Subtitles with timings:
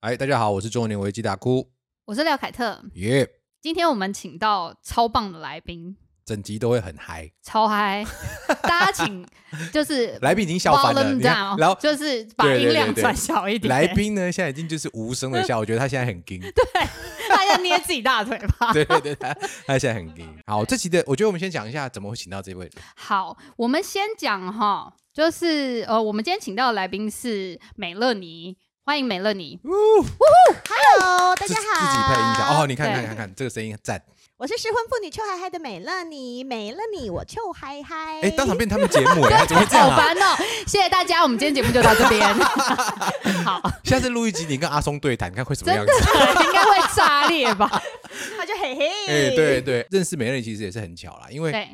[0.00, 1.70] 哎，大家好，我是中年危机大哭，
[2.06, 2.82] 我是廖凯特。
[2.94, 3.28] 耶、
[3.60, 8.02] 今天我们请到超棒的来宾，整集都会很嗨，超嗨！
[8.64, 9.26] 大家请
[9.70, 13.68] 就是来宾已经笑翻了，volume 你看 down，然后就是把对对对对音量转小一点。
[13.68, 16.40] 来宾呢现在已经就是无声的笑，我觉得他现在很惊，
[17.28, 18.72] 他要捏自己大腿吧？
[18.72, 19.34] 对对对，他
[19.66, 20.26] 他现在很惊。
[20.46, 28.56] 好，这期的我觉得我们先讲一下怎么会请到这位，好，我们先讲哈，就是呃，我们今天请到的来宾是美乐妮，
[28.90, 29.56] 欢迎美乐妮。
[29.62, 34.02] Hello，大家好，自己配音响哦，你看看看看这个声音赞，
[34.36, 39.94] 我是失婚妇女邱嗨嗨的美乐你，美乐你我邱嗨嗨，哎，当场变他们节目哎， 怎么会这样啊？
[39.94, 40.36] 好烦哦！
[40.66, 42.34] 谢谢大家，我们今天节目就到这边。
[43.46, 45.92] 好，下次录一集你跟阿松对谈，看会什么样子？
[46.44, 47.70] 应该会炸裂吧？
[48.36, 51.68] 他就嘿嘿，哎，对对，认识美乐其实也是很巧啦，因为，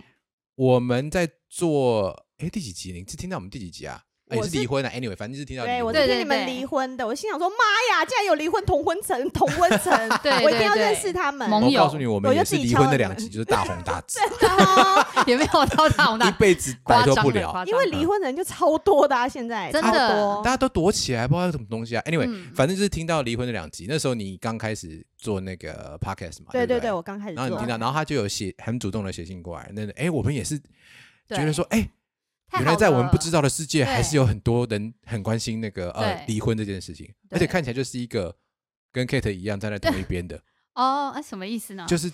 [0.54, 2.92] 我们在做哎第几集？
[2.92, 4.02] 你是听到我们第几集啊？
[4.28, 7.54] 哎我是也是离婚啊，anyway，反正就是听到离对，我听你们对离婚的，我心想说，妈
[7.94, 11.48] 呀，竟然有离婚同婚层、同婚层， 对我一定要认识他们。
[11.48, 11.80] 盟友。
[11.80, 15.06] 我告诉你，我们是离婚的两集就是大红大紫， 哦。
[15.26, 17.64] 也没有到大红大一辈子摆脱不了。
[17.66, 19.90] 因为离婚的人就超多的啊，现在真的。
[19.90, 20.42] 超多。
[20.42, 22.02] 大家都躲起来，不知道有什么东西啊。
[22.06, 22.50] Anyway，、嗯。
[22.54, 26.78] 反正就是听到离婚的两集，那时候你刚开始做那个 podcast 嘛，对不对？
[26.78, 27.42] 对对，我刚开始做。
[27.44, 30.58] 然后你听到，然后他就有写很主动的写信过来，那哎，我们也是
[31.28, 31.38] 对。
[31.38, 31.88] 觉得说，哎，
[32.52, 38.34] 原来在我们不知道的世界，还是有很多人很关心那个呃离婚这件事情，而且看起来就是一个
[38.92, 40.36] 跟 Kate 一样站在同一边的，
[40.74, 41.84] 哦，啊什么意思呢？
[41.88, 42.10] 就是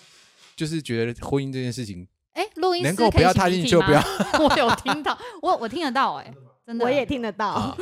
[0.56, 4.02] 就是觉得婚姻这件事情哎，录音能够不要踏进去就不要。
[4.40, 6.32] 我有听到，我我听得到，哎，
[6.66, 7.76] 真的， 我也听得到啊。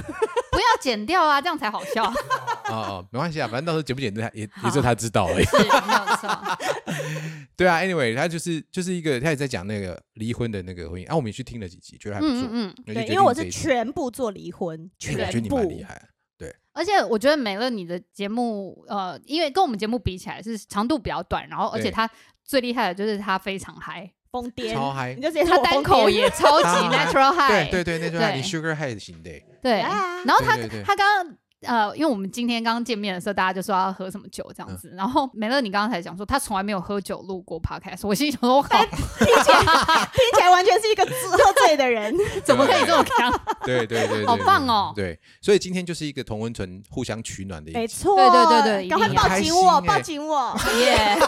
[0.51, 2.05] 不要剪掉啊，这样才好笑。
[2.05, 5.45] 哦哦，没关系啊，反正到时候剪不剪他也也只有他知道而已。
[5.45, 6.57] 是没有错，
[7.57, 12.37] 对啊，anyway，他就是就是一个他也在讲那个离婚的那个婚姻，啊，我们也去听了几集，觉得还不错。
[12.37, 12.95] 嗯嗯嗯。
[12.95, 15.83] 对，因为我是全部做离婚，我全觉得你蛮厉。
[15.83, 16.01] 害
[16.39, 16.55] 对。
[16.73, 22.09] 而且我觉得美乐你的节目，呃，因为跟我们节目比起来是长度比较短，然后而且他
[22.45, 29.31] 最厉害的就是他非常嗨，疯癫，超嗨你就直接他单口癫也超级 natural high，对对对，那就是对你 sugar high 型的，
[29.63, 42.17] 对啊然后他他刚刚呃，因为我们今天刚刚见面的时候，大家就说要喝什么酒这样嗯子，然后美乐你刚刚才讲说他从来没有喝酒录过 podcast，我心里想说，我靠，听起来完全是一个喝醉的人。
[42.43, 43.41] 怎么可以这么强？
[43.63, 47.79] 对对对，好棒哦对，所以今天就是一个同温层互相取暖的一集。
[47.79, 50.57] 没错，对对对对赶快抱紧我，抱紧我。
[50.81, 51.19] 耶，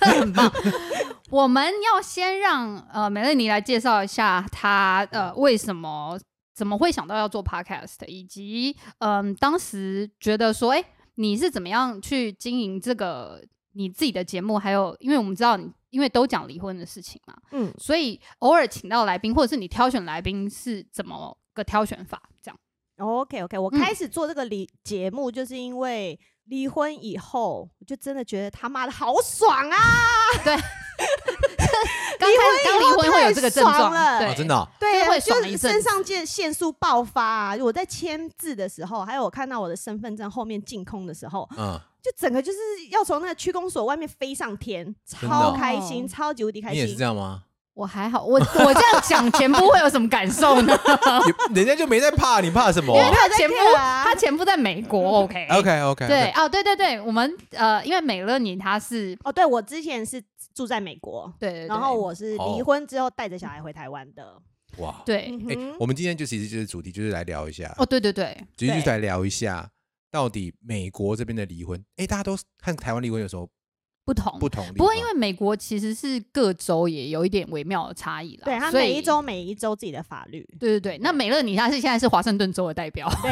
[0.00, 0.50] 的很棒。
[1.28, 1.62] 我们
[1.92, 6.18] 要先让呃美乐你来介绍一下他呃为什么
[6.58, 13.40] 怎么会想到要做 podcast，以及嗯、当时觉得说，哎、你是怎么样去经营这个
[13.74, 14.58] 你自己的节目？
[14.58, 22.20] 还有，因为我们知道你因为都讲离婚的事情嘛，嗯，所以偶尔请到来宾，或者是你挑选来宾是怎么个挑选法？
[22.42, 22.58] 这样
[22.96, 29.76] OK OK，我嗯开始做这个离节目，就是因为离婚以后，我就真的觉得他妈的好爽啊！
[32.18, 37.56] 刚离婚会有这个症状，了对，哦，真的哦对就爽一阵是肾上腺腺素爆发啊！
[37.60, 42.58] 我在签字的时候，还有我看到我的身份证后面净空的时候，嗯，就整个就是
[42.90, 47.04] 要从那个区公所外面飞上天，超哦开心，超级无敌开心你也是心这。
[47.04, 47.42] 样吗？
[47.78, 50.76] 我还好，我我这样讲前夫会有什么感受呢？
[51.54, 52.92] 也人家就没在怕，你怕什么？
[52.98, 54.02] 因为他在前夫啊。
[54.02, 60.20] 他前夫在美国，OK？OK OK，对，哦，对对对，我们呃，因为美乐妮她是哦，对我之前是
[60.52, 64.36] 住在美国，对对对，然后我是离哦婚之后带着小孩回台湾的。
[64.78, 65.30] 哇，对。
[65.78, 69.70] 我们今天就其实就是主题就是来聊一下，哦对对对，其实就是来聊一下
[70.10, 73.48] 到底美国这边的离婚，哎，大家都看台湾离婚有什么
[74.08, 74.38] 不同。
[74.40, 74.64] 不同？
[74.74, 80.46] 不过因为美国其实是各州也有一点微妙的差异啦，对它每一州每一州自己的法律。
[80.58, 83.30] 对对对，那美乐你他是现在是华盛顿州的代表，对，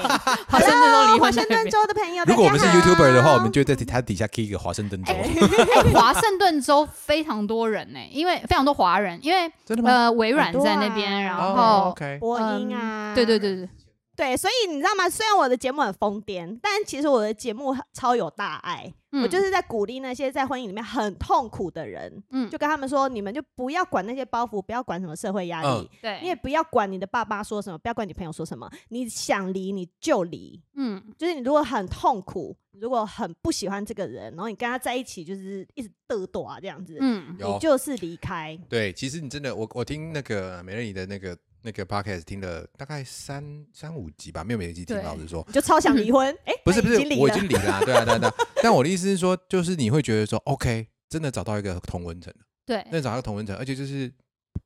[0.48, 1.64] 华盛顿州离华盛顿。
[1.70, 9.50] 州的朋友，如果我们是 YouTuber 的话，我们就在他底下 key 一个华盛顿州，哎，华盛顿州非常多人呢，因为非常多华人，因为？
[9.84, 11.20] 呃微软在那边，啊。
[11.20, 13.68] 然哦后播音啊，对对对对，
[14.16, 15.08] 对，所以你知道吗？
[15.08, 18.92] 虽然我的节目很疯癫，但其实我的节目超有大爱。
[19.16, 28.68] 嗯我就是在鼓励那些在婚姻里面很痛苦的人，嗯就跟他们说：你们就不要管那些包袱，不要管什么社会压力，嗯对，你也不要管你的爸爸说什么，不要管你朋友说什么。
[28.88, 38.58] 你想离你就离，嗯就是你如果很痛苦，如果很不喜欢这个人，然后你跟他在一起就是一直嘚嘚啊这样子，嗯你就是离开。
[38.68, 48.34] 对，其实你真的，我我听那个美乐妮的那个那个 podcast 听了大概三三五集吧，没有每一集听，对老实说，你就超想离婚， 哎、不是不是我已经离了啊，对啊对啊对啊。
[48.62, 54.12] 但我的意思是说，就是你会觉得说，OK，真的找到一个同温层了，对真的找到一个同温层，而且就是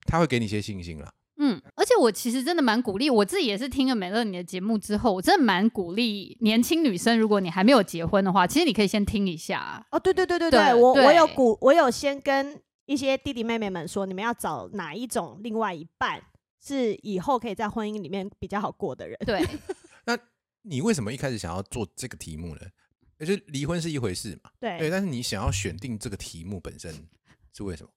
[0.06, 1.08] 他会给你一些信心了。
[1.40, 9.86] 嗯，而且我其实真的蛮鼓励，我自己也是听了美乐你的节目之后，我真的蛮鼓励年轻女生，如果你还没有结婚的话，其实你可以先听一下。
[9.92, 16.20] 哦，对对对对对对，我我有鼓，我有先跟一些弟弟妹妹们说，你们要找哪一种另外一半
[16.64, 19.18] 是以后可以在婚姻里面比较好过的人。
[19.26, 19.46] 对，
[20.06, 20.18] 那
[20.62, 22.60] 你为什么一开始想要做这个题目呢？
[23.18, 26.94] 就是离婚是一回事嘛，对，对，但是你想要选定这个题目本身
[27.52, 27.90] 是为什么？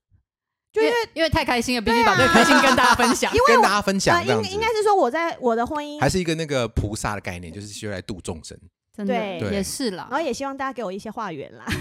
[0.74, 3.32] 就因为因为太开心了，必须把这个开心跟大家分享。
[3.46, 8.58] 跟大家分享呃，这样子，应应该是说我在我的婚姻，还是一个那个菩萨的概念，就是需要来度众生。
[9.06, 9.56] 真的对。
[9.56, 10.08] 也是啦。
[10.10, 11.66] 然，后也希望大家给我一些话语啦。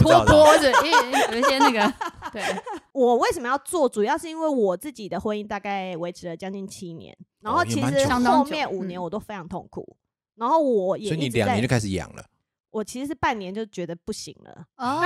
[0.00, 0.98] 不知道拖波着，因为
[1.32, 1.92] 有一些那个
[2.30, 2.42] 对，
[2.92, 3.88] 我为什么要做？
[3.88, 9.96] 主要是因为我自己的婚姻大概维持了将近七年，然后其实后面五年我都非常痛苦，
[10.36, 12.24] 然后我也所以你一直在两年就开始养了，
[12.70, 15.02] 我其实是半年就觉得不行了，哦，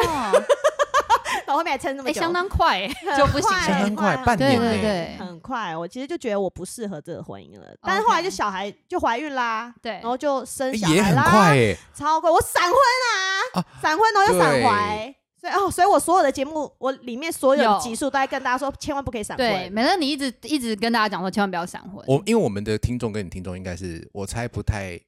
[1.49, 2.87] 到后面还撑那么哎，久，相当快
[3.17, 3.49] 就不行。
[3.49, 4.17] 快相当快。
[4.25, 5.17] 半年呢对对。
[5.19, 5.77] 很快。
[5.77, 9.93] 我其实就觉得我不适合这个婚姻了，但是后来就小孩就怀孕啦，对。
[9.93, 13.17] 然后就生哎也很小孩啦，快哎，超快，我闪婚啊，
[13.61, 13.65] 啊。
[13.83, 14.65] 闪婚然后又闪对。
[14.65, 15.15] 怀。
[15.41, 17.79] 所以哦，所以我所有的节目，我里面所有的有。
[17.79, 19.73] 集数都在跟大家说，千万不可以闪对，婚。
[19.73, 22.05] 美乐你一直一直跟大家讲说，千万不要闪婚。
[22.09, 24.99] 我因为我们的听众跟你听众应该是我猜不太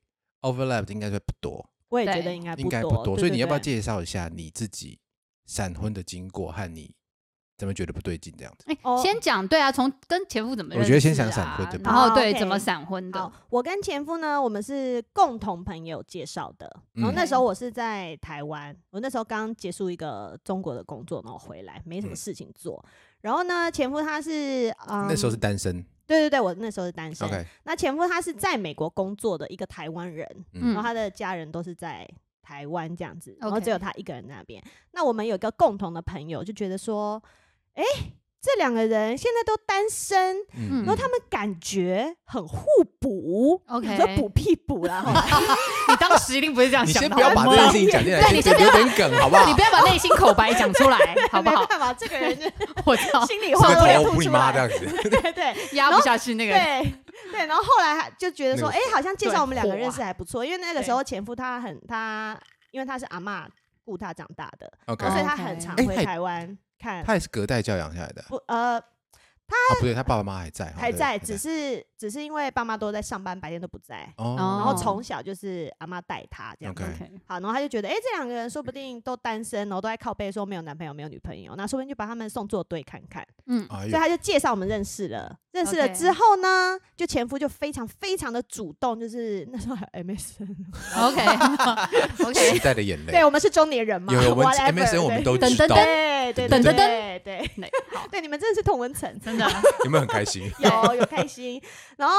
[0.42, 2.22] overlap，应该是不多，我也觉对。
[2.22, 3.58] 得应该应该多，不多，所以你要不要？
[3.58, 3.74] 对对。
[3.74, 5.00] 介绍一下你自己
[5.50, 6.94] 闪婚的经过和你
[7.58, 8.64] 怎么觉得不对劲这样子？
[8.68, 10.84] 哎哦先讲对啊，从跟前夫怎么认识、啊？
[10.84, 16.70] 我觉得先讲闪婚的吧然后好，OK 对怎么闪婚的，，我跟前夫呢，我们是共同朋友介绍的。
[16.92, 22.82] 然后嗯那时候我是在台湾，我那时候刚结束一个中国的工作，然后回来没什么嗯事情做。
[23.20, 27.46] 然后呢，前夫他是，嗯，那时候是单身对对对，我那时候是单身。
[27.64, 32.08] 那前夫他是在美国工作的一个台湾人，嗯然后他的家人都是在
[32.50, 34.60] 台湾这样子，然后只有他一个人在那边。
[34.92, 37.22] 那我们有一个共同的朋友就觉得说，
[37.74, 37.84] 哎、
[38.42, 42.66] 这两个人现在都单身，嗯然后他们感觉很互
[42.98, 43.62] 补。
[43.68, 45.04] OK 你说补屁补啦，
[45.88, 49.54] 你当时一定不是这样想的，先不要把这件事情讲进来，对你先不要点梗好不好你？
[49.54, 50.98] 不要把内心口白讲出来，
[51.30, 51.60] 好不好？
[51.60, 52.36] 没办法，这个人
[52.84, 54.68] 我知道，心里话都这个要吐出头不你妈这来。
[54.68, 56.52] 样子， 对对压不下去那个。
[56.52, 56.92] 对
[57.32, 62.38] 对，然后后来还就觉得说，那个哎、好像介绍我们两个认识还不错，因为那个时候前夫他很他，
[62.70, 63.46] 因为他是阿嬷
[63.84, 67.04] 顾他长大的所以他很常回台湾看。
[67.04, 68.80] 他也是隔代教养下来的不呃
[69.54, 76.82] 啊，不对，他爸爸妈妈还在，还在，只只是只是因为爸妈都在上班，白天都不在，哦，然后哦从小就是阿妈带他这样子。
[76.82, 83.26] OK OK，好，然后他就觉得，哎、这两个人说不定都单身，然后都在靠背说没有男朋友、没有女朋友，那说不定就把他们送作对看看。
[83.46, 91.26] 嗯，所以他就介绍我们认识了，认识了之后呢，就前夫就非常非常的主动，就是那时候还有 MSN，OK
[92.24, 95.74] OK， 时代 的眼泪对，我们是中年人嘛，有有我们 whatever，MSN 我们都对知道，
[96.32, 99.44] 对对对对对对好对，你们真的是同文层，真的
[99.84, 100.50] 有没有很开心？
[100.60, 101.60] 有有开心，
[101.96, 102.14] 然后。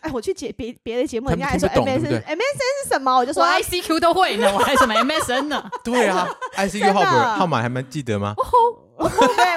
[0.00, 3.16] 哎，我去解别别的节目，人家还说听不懂 MSN 对不对 MSN 是什么？
[3.16, 5.68] 我就说 ICQ 都会呢，我还什么 MSN 呢？
[5.82, 6.24] 对啊，
[6.56, 8.32] ICQ 号码号码还蛮记得吗？
[8.36, 9.04] 对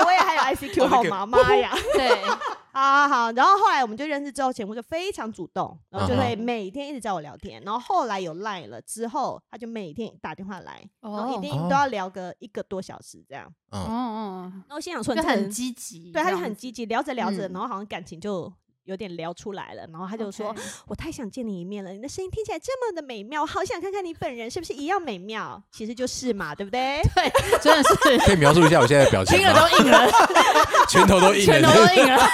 [0.04, 0.11] 我也还有
[0.56, 1.72] ICQ 号码，妈呀！
[1.94, 2.10] 对，
[2.74, 7.62] 好好好，然后后来我们就认识之后，前夫就非常主动，然后就会每天一直找我聊天。
[7.64, 13.46] 然后后来有赖了之后，他就每天打电话来，然后一定哦都要聊个一个多小时这样。
[13.72, 18.52] 哦嗯，哦，然后心想说，就你很积极，对，他就很积极，聊着聊着，嗯然后好像感情就
[18.92, 19.88] 有点聊出来了。
[19.92, 25.62] 然后他就说 OK：“ 我太想见你一面了，你的声音听起来这么的美妙，我好想看看你本人是不是一样美妙。
[25.72, 27.02] 其实就是嘛，对不对？
[27.16, 29.62] 对，真的是可以描述一下我现在的表情听了吗？
[29.62, 30.12] 都硬了，
[30.90, 32.18] 拳头都硬了 拳头了，都硬了，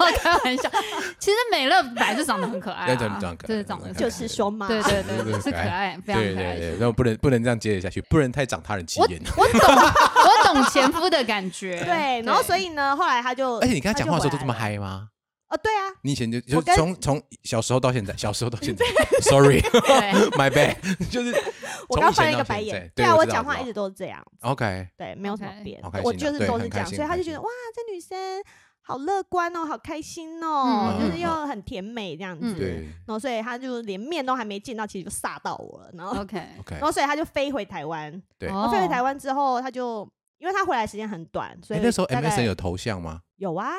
[0.00, 0.70] 没有开玩笑。
[1.18, 6.60] 其实美乐本来就长得很可爱对长啊，长可爱就是长得就是说嘛，对对对对，对对可爱是可爱，非常对可爱对。
[6.60, 9.20] 对，然后不能不能这样接得下去，不能太长他人气我焰。
[9.36, 11.82] 我懂，我懂前夫的感觉。
[11.84, 12.20] 对。
[12.22, 14.52] 然后所以呢，后来他就，而且你跟他讲话的时候都这么。
[14.52, 15.08] 嗨吗？
[15.52, 18.84] 哦，对啊，你以前就就我跟从从小时候到现在，小时候到现在，
[19.20, 20.76] sorry，my bad，
[21.10, 21.34] 就是
[21.88, 22.92] 我刚翻了一个白现在眼。
[22.94, 25.98] 对啊，我讲话一直都是这样，OK，对，没有什么 OK 变好开。
[25.98, 28.16] 心我啊就是都是这样，所以他就觉得哇，这女生
[28.80, 32.46] 好乐观哦，好开心哦，嗯就是嗯又很甜美这样子。
[32.46, 32.68] 嗯对
[33.06, 35.90] 然后所以他就连面都还没见到，其实就吓到我了。
[35.92, 38.10] 然后，OK，OK，然后所以他就飞回台湾。
[38.38, 43.20] 对哦然后飞回台湾之后，他就因为他回来时间很短，所以哎那时候大概 MSN 有头像吗？
[43.36, 43.76] 有啊，好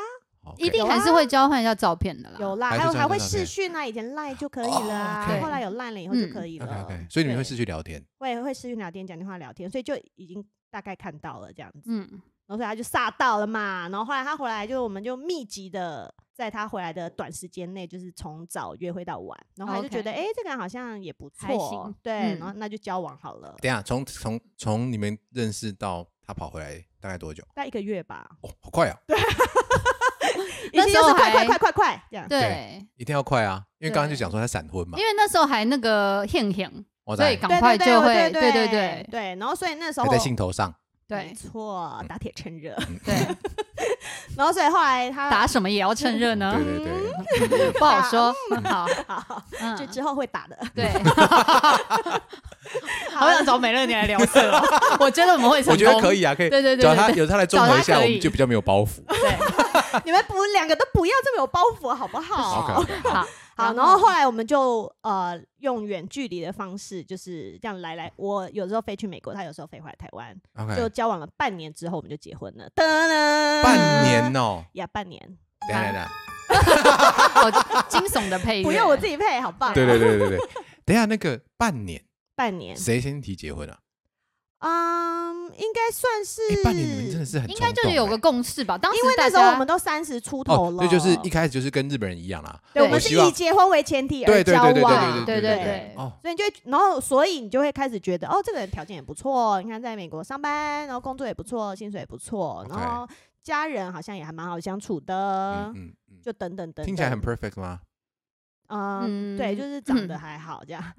[0.57, 2.37] 一定还是会交换一下照片的啦。
[2.39, 6.65] 有啦，还有还会视讯啊，以前赖就可以了后来有赖了以后就嗯可以了。
[6.65, 11.81] OK OK，所以你们会对失去聊天会会视讯聊天、讲电话聊天，所以就已经大概看到了这样子。
[11.85, 11.99] 嗯，
[12.47, 13.87] 然后所以他就煞到了嘛。
[13.89, 19.39] 然后后来他回来，就我们就密集的在他回来的短时间内，就是从早约会到晚。
[19.55, 27.43] 然后他就觉得，哎、这个人好像也不还错行，对，嗯然后那就交往好了，等一下，从从从你们认识到他跑回来大概多久？
[27.55, 28.29] 大概一个月吧。
[28.41, 28.97] 哦，好快啊！
[30.71, 32.27] 已经就是快那时候快快快快快这样。
[32.27, 34.97] 对，一定要快啊，因为刚刚就讲说他闪婚嘛。
[34.97, 36.25] 因，为那时候还那个
[37.29, 38.41] 以赶对对快就会，对对。
[38.41, 40.73] 对对对对然后所以那时候还在兴头上，
[41.07, 42.75] 没对错，打铁趁热。
[43.05, 43.13] 对，
[44.35, 46.55] 然后所以后来他打什么也要趁热呢？
[46.57, 48.33] 对，对对，不好说。
[48.63, 49.75] 好，好，嗯。
[49.77, 50.57] 就之后会打的。
[50.73, 50.89] 对，
[53.13, 53.29] 好。
[53.31, 54.61] 想找美乐你来聊色哦，
[54.99, 55.73] 我觉得我们会成功。
[55.73, 59.03] 我觉得可以啊，可以，对对对找他有他来综合一下，我们就比较没有包袱。
[59.07, 59.37] 对，
[60.05, 62.61] 你们不两个都不要这么有包袱，好不好。
[63.03, 68.11] 好，好，然后后来我们就呃用远距离的方式，就是这样来来。
[68.15, 72.69] 我有时候飞去美国，他有时候飞回来台湾，就交往了半年之后，我们就结婚了。
[72.75, 75.21] 噔噔，半年哦，呀，半年，
[75.67, 76.09] 等一下等一下，
[77.33, 77.51] 好
[77.87, 79.73] 惊悚的配乐，不用我自己配，好棒啊。
[79.73, 80.39] 对对对对对，
[80.85, 82.03] 等一下那个半年，
[82.35, 83.77] 半年，谁先提结婚啊？
[84.59, 88.77] 嗯，应该算是哎，半年你们真的是很应该就是有个共识吧。
[88.77, 92.59] 当时因为那时候我们都三十出头了，动哎哦，这就是一开始就是跟日本人一样啦。
[92.73, 103.07] 对，我们是以结婚为前提而交对对对对往，对对对对哦，所以你就会，然后所以你就会开始觉得，哦，这个人条件也不错，你看在美国上班，然后工作也不错，薪水也不错，然后
[103.41, 107.79] 家人好像也还蛮好相处的，嗯嗯嗯，就等等等等，听起来很 perfect 吗？
[108.73, 110.83] 嗯，嗯对，就是长得嗯还好这样。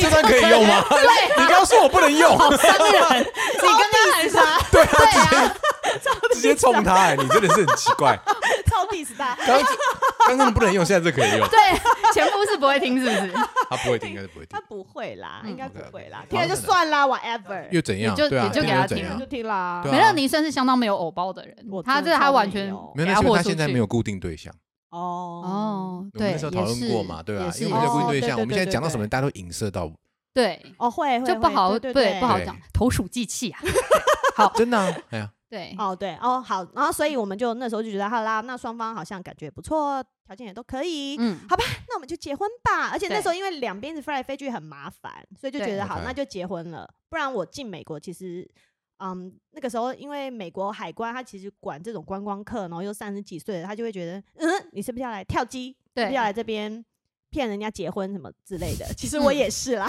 [0.00, 0.82] 这段可以用吗？
[1.36, 4.40] 你刚刚说我不能用，好伤人， 你刚刚还说
[4.72, 4.88] 对啊，
[5.30, 5.54] 对啊，
[6.32, 8.18] 直接冲他，哎，你真的是很奇怪。
[8.66, 9.66] 超 diss 他，刚刚
[10.28, 11.48] 刚刚不能用，现在这可以用。
[11.48, 11.58] 对，
[12.12, 13.32] 前夫是不会听，是不是？
[13.70, 14.60] 他不会听，应该是不会听他。
[14.62, 17.68] 不会啦，嗯应该不会啦，好听了就算啦，whatever。
[17.70, 18.14] 又怎样？
[18.16, 22.64] 就就给他听了就听啦对，啊美乐妮算是相当没有偶包的人我，他这真的超他完全
[22.94, 24.52] 没有他现在没有固定对象。
[24.94, 25.42] 哦。
[25.44, 29.90] 哦，我们对，那时候讨论过嘛，对啊，因为我们是在固定对象，哦对对我们现在讲到什么，大家都影射到，
[30.32, 33.60] 对，哦，会会就不会好对不好讲，投鼠忌器啊。
[34.36, 42.88] 好，真的啊，哎呀，对，哦，对，哦，好，然后所以我们就那时候就觉得，好啦，那双方好像感觉不错，条件也都可以，嗯，好吧那我们就结婚吧。
[42.88, 43.22] 而且那对。
[43.22, 46.04] 时候因为两边一直飞来飞去很麻烦，所以就觉得好，OK。
[46.04, 46.92] 那就结婚了。
[47.08, 48.44] 不然我进美国其实，
[49.04, 55.76] 嗯，那个时候因为美国海关他其实管这种观光客，然后又三十几岁了，他就会觉得，嗯，你是不是要来跳机？
[55.94, 56.82] 是不是要来这边
[57.28, 58.86] 骗人家结婚什么之类的？
[58.96, 59.86] 其实我嗯也是啦，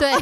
[0.00, 0.12] 对，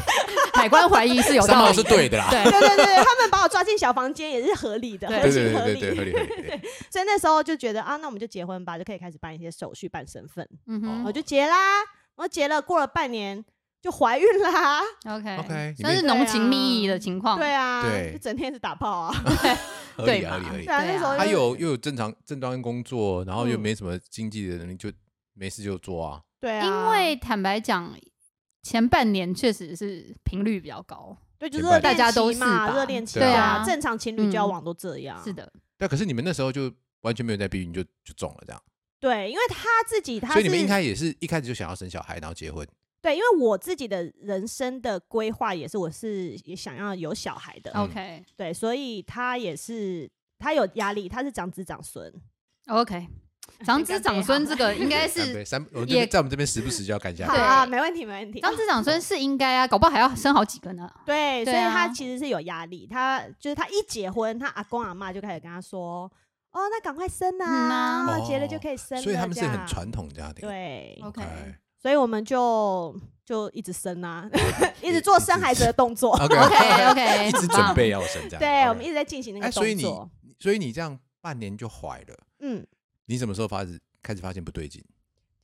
[0.52, 2.28] 海关怀疑是有道理，是对的啦。
[2.30, 5.80] 对对对对，他们把我抓进小房间也是合理的，对合对情合理。
[5.80, 6.62] 对对对，合理合理合理。
[6.90, 10.46] 所以那时候就觉得啊，那我们就结婚吧，就可以开始办一些手续、办身份。
[10.66, 11.56] 嗯哼我就结啦，
[12.16, 13.44] 我结了，过了半年
[13.80, 14.80] 就怀孕啦。
[15.06, 19.12] ，OK OK，算是浓情蜜意的情况，对啊，对就整天是打炮啊。
[19.96, 20.74] 合对嘛理合理合理对。
[20.74, 24.92] 啊，对啊那时候他有又有正常正当工作，然后又嗯没什么经济的能力，就
[25.34, 26.20] 没事就做啊。
[26.40, 27.94] 对啊，因为坦白讲，
[28.62, 35.22] 前半年确实是频率比较高，对，就前半热恋大家都是期嘛，热恋期对啊正常情侣交嗯往都这样。
[35.24, 36.70] 是，的，但，可是你们那时候就
[37.00, 38.62] 完全没有在避孕，就就中了这样。
[39.00, 42.66] 对，因为他自己他所以你们应该也是一开始就想要生小孩，然后结婚。
[43.02, 52.12] 对，因为我自己的人生的规划也是，我是也想要有小孩的，嗯 OK 对，所以他也是他有压力，他是长子长孙
[52.66, 53.08] ，OK，
[53.64, 57.32] 长子长孙这个应该是三，我在我们这边时不时就要干下来。
[57.32, 58.40] 好啊，没问题，没问题。
[58.40, 60.90] 长子长孙 是应该啊，搞不好还要生好几个呢。
[61.06, 62.86] 对，所以他啊其实是有压力。
[62.86, 66.10] 他就是他一结婚，他阿公阿妈就开始跟他说
[66.52, 70.46] ：“哦，那赶快生嗯啊，啊哦结了就可以生了。”所以他们是很传统家庭。
[70.48, 72.94] 对，OK，哎所以我们就
[73.24, 74.28] 就一直生啊，
[74.82, 76.12] 一直做生孩子的动作。
[76.16, 78.38] OK OK OK， 一直准备要生这样。
[78.38, 80.10] 对，我们一直在进行那哎，个所以你动作。
[80.38, 82.66] 所以你这样半年就怀了，嗯，
[83.06, 84.84] 你什么时候发始开始发现不对劲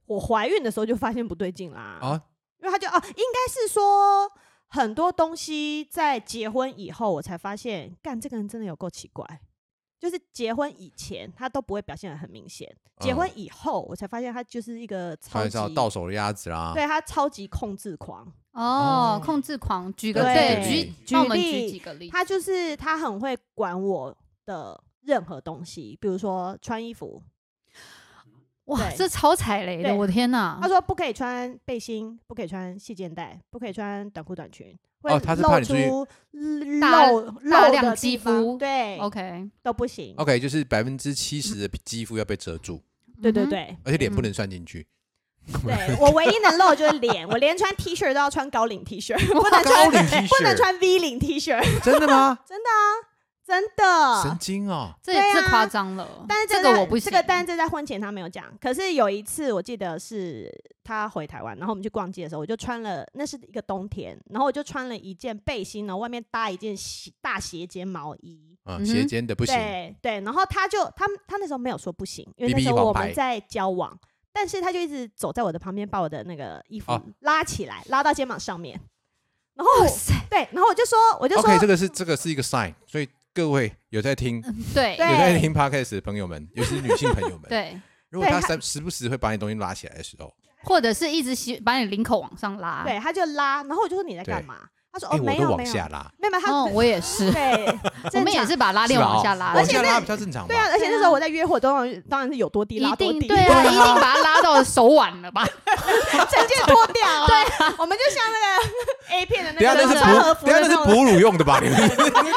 [0.07, 2.23] 我怀孕的时候就发现不对劲啦，啊？
[2.63, 4.31] 因为他就哦，应该是说
[4.69, 9.25] 很多东西在结婚以后，我才发现，干这个人真的有够奇怪。
[9.99, 16.73] 就是结婚以前，他都不会表现的很明显，结婚以后，我才发现他就是一个超级到手的鸭子啦。
[16.75, 22.11] 对他超级控制狂，哦哦，控制狂，举个对对，举举我们例举几个例。
[22.11, 27.23] 他就是他很会管我的任何东西，比如说穿衣服，
[28.67, 30.69] 哇，对这超踩雷的，我的天哪他！
[30.69, 42.83] 说不可以穿背心，不可以穿细肩带，不可以穿短裤短裙，会哦他是露出露大的肌方肤对 OK，都不行，OK，就是百分之七十的肌肤要被遮住，
[43.23, 44.87] 对对对而且脸不嗯能算进去。
[45.65, 52.37] 对，我唯一能露的就是脸，我连穿 T 恤都要穿高领 T 恤，不能高穿领 T 恤，不能穿 V 领 T 恤，真的吗？
[52.45, 52.83] 真的啊，
[53.47, 54.37] 真的神。
[54.39, 54.93] 经哦！
[55.03, 56.25] 这也对啊是夸张了。
[56.29, 58.45] 但是这个我不行，这个但是这在婚前他没有讲。
[58.61, 73.97] 可是有一次我记得是他回台湾，然后我们去逛街的时候，我就穿了，那是一个冬天，然后我就穿了一件背心，然后外面搭一件斜大斜肩毛衣，嗯，斜肩的不行，对对，然后他就他他那时候没有说不行，因为那时候我们在交往，
[74.33, 78.79] 但是他就一直走在我的旁边，把我的那个衣服哦拉起来，拉到肩膀上面。
[79.55, 79.73] 然后
[80.29, 84.41] 对，然后我就说，我就说 OK，这个是这个是一个 sign，所以各位有在听
[84.75, 87.79] 对对有在听 podcast 的朋友们， 尤其是女性朋友们，对，
[88.09, 92.83] 如果他时时不时会把你东西拉起来的时候，或者是一直吸把你领口往上拉。
[92.83, 94.67] 对，他就拉，然后我就说你在干嘛？
[94.99, 97.79] 他说哎，哦，我都没有没有，往下拉，没有他哦，我也是，对，
[98.15, 100.49] 我们也是把拉链往下拉，而且拉比较正常吧？
[100.49, 105.45] 对啊，而且那时候我在约会，当然当然是有多低拉一多低，定对啊，一定把它拉到手腕了吧？
[106.31, 107.05] 整件脱掉。
[107.29, 110.77] 对，我们就像那个 A 片的那个穿和哺，等一下那是。
[110.87, 111.61] 哺乳用的吧？
[111.63, 111.77] 你们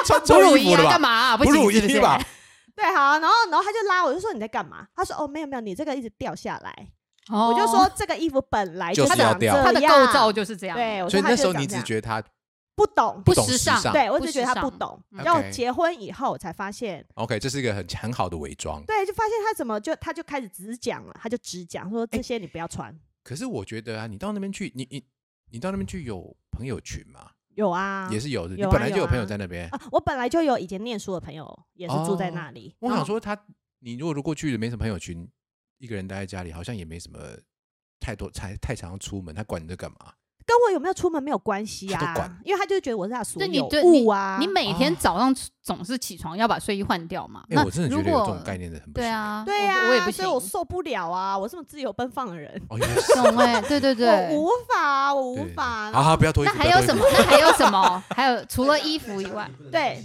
[0.04, 0.76] 穿哺乳衣？
[0.76, 1.38] 干嘛啊？
[1.38, 2.20] 哺乳衣吧？
[2.76, 4.86] 对，好，然后然后他就拉我，就说你在干嘛？
[4.96, 6.88] 他说哦，没有没有，你这个一直掉下来。
[7.32, 10.76] 哦我就说这个衣服本来就是长要掉它的样构造就是这样。
[10.76, 12.24] 对，我所以说他那时候你只觉得他
[12.80, 15.24] 不懂，懂不时尚尚对我不只觉得他不懂嗯。
[15.24, 18.82] 然后结婚以后我才发现，OK，这是一个很很好的伪装。
[18.86, 22.98] 对，就发现他怎么就他就开始只讲了，他就只讲说这些你不要穿。
[23.24, 25.04] 可是我觉得啊，你到那边去，你你
[25.52, 27.32] 你到那边去有朋友群吗？
[27.56, 29.68] 有啊，也是有的，你有啊本来就有朋友在那边。
[29.70, 32.74] 啊，我本来就有以前念书的朋友也是住在哦那里。
[32.80, 33.38] 我想说他，
[33.80, 35.30] 你如果如果去了没什么朋友群，
[35.78, 37.20] 一个人待在家里，好像也没什么
[38.00, 40.14] 太多太太常出门，他管你在干嘛？
[40.50, 42.00] 跟我有没有出门没有关系啊
[42.44, 43.60] 因为他就觉得我是他所对你
[44.10, 44.38] 啊。
[44.40, 47.44] 你每天哦早上总是起床要把睡衣换掉嘛？
[47.44, 49.14] 哎、那我真的觉如得有这种果概念的很不对行。
[49.14, 50.40] 啊，对啊、我我也不行所以我。
[50.40, 51.38] 受不了啊！
[51.38, 54.42] 我这么自由奔放的人，懂哎，对对对我。
[54.42, 55.92] 无法，我无法。
[55.92, 56.54] 好好，不要脱衣那。
[56.56, 57.06] 还有什么？
[57.14, 58.04] 那还有什么？
[58.10, 60.04] 还有除了衣服以外，对，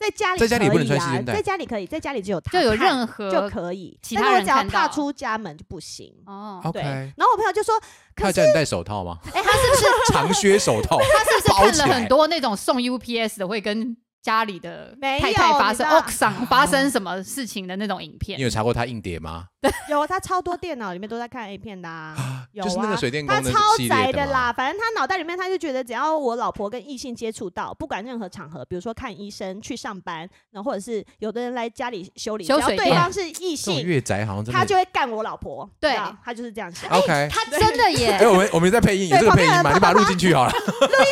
[0.00, 6.10] 在家里在家里不能可以啊穿细肩带在家里可以，在家里只有他就有任何就可以，其但是我只要踏出家门就不行。
[6.24, 7.78] 哦，OK，对，然后我朋友就说，
[8.16, 9.18] 可是他有叫你戴手套吗？
[9.34, 10.98] 哎，他是不是长靴手套。
[10.98, 18.42] 他是不是看了很多那种送 UPS 的会跟家里的没太太有发生发生什么事情的那种影片你？
[18.42, 19.46] 有查过他硬碟吗？
[19.90, 22.16] 有他超多电脑里面都在看 A 片的啊，
[22.52, 23.58] 有就是那个啊水电工的他超。
[23.88, 34.44] 宅的啦，反正他脑袋里面他就觉得，只要我老婆跟异性接触到，不管任何场合，比如说看医生、去上班，然后或者是有的人来家里修理，只要修水电对方是异性，越宅好像。
[34.52, 35.68] 他就会干我老婆。
[35.80, 36.90] 对他就是这样想。
[36.90, 37.28] OK。
[37.30, 39.72] 他真的耶哎，，我们我们在配音，有这个配音吗？
[39.72, 40.52] 你把它录进去好了。
[40.52, 40.58] 录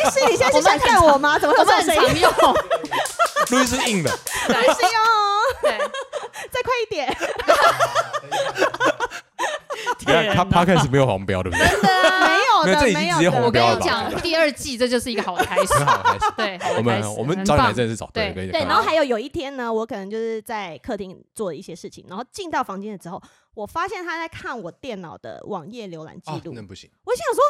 [0.05, 1.37] 音师，你现在是想干我吗？
[1.37, 2.01] 怎么这种声音？
[2.01, 2.31] 很常用，
[3.51, 4.09] 录音是硬的。
[4.11, 4.99] 录音师哦，
[5.61, 5.77] 对，
[6.51, 7.15] 再快一点。
[10.05, 11.65] 不要他 Podcast 没有黄标，对不对？
[11.81, 11.87] 没
[12.45, 13.45] 有的，没有这已经直接没有的。
[13.45, 16.19] 我跟你讲，第二季这就是一个好的开始，很好，开始。
[16.35, 23.21] 对，好的我开始们我们很找你来棒真的是找对了，对对，然后还有有一天呢，我可能就是在客厅做一些事情，然后进到房间了之后，
[23.53, 26.51] 我发现他在看我电脑的网页浏览记哦，录。
[26.55, 26.89] 那不行。
[27.05, 27.41] 我想说，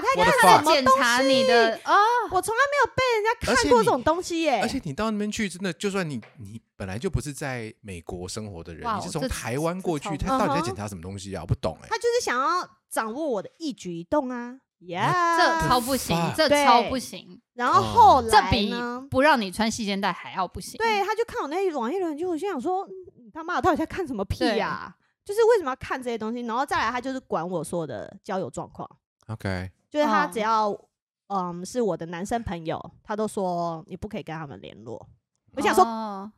[0.00, 1.02] 他我的看了 fuck 什么检东西？
[1.02, 1.94] 查你的啊，
[2.30, 11.42] 我从来没有被人家看过这种东西耶、而且你到那边去，真的，就算你你本来就不是在美国生活的人，你是从台湾过去，他到底在检查什么东西啊？
[11.42, 11.88] 我不懂哎。
[11.90, 19.06] 他就是想要掌握我的一举一动啊，呀、这超不行这超不行，然后后这来比呢？
[19.10, 20.76] 不让你穿细肩带还要不行。
[20.78, 22.86] 对，他就看我那些网页浏览记录，我心想说，
[23.32, 26.40] 他妈的到底在看什么屁呀、就是为什么要看这些东西？
[26.42, 28.88] 然后再来，他就是管我所有的交友状况。
[29.28, 30.70] OK，就是他哦只要、
[31.28, 35.08] 嗯是我的男生朋友，他都说你不可以跟他们联络。
[35.52, 36.32] 我想说，哦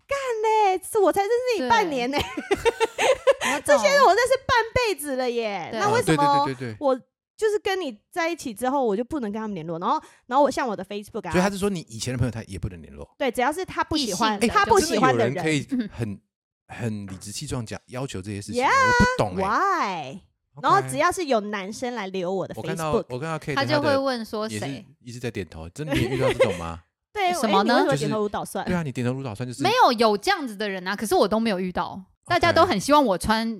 [0.68, 5.68] 哎、是我才认识你半年呢、我 这些人我认识半辈子了耶。
[5.70, 6.76] 对那为什么对对对对。
[6.80, 6.94] 我
[7.36, 9.78] 就是跟你在一起之后，我就不能跟他们联络？
[9.78, 13.08] 然后，然后我像我的 Facebook 啊，所以他是说你以前的朋友他也不能联络。
[13.18, 16.20] 对，只要是他不喜欢性的就是他不喜真的有欢的人人可以嗯 很
[16.68, 20.12] 很理直气壮讲要求这些事情 Yeah，我不懂哎。
[20.12, 20.20] ，Why？
[20.62, 26.80] 然后只要是有男生来留我的我看到 Facebook，我看到 Kate 他就会的问说也是谁一直在点头，真的遇到这种吗？
[27.12, 28.64] 对，什么呢哎你为什么就是点头如捣蒜？
[28.66, 33.58] 对啊，你点头如捣蒜就是没有有这样子的人啊，可是我都没有遇到，大家都很希望我穿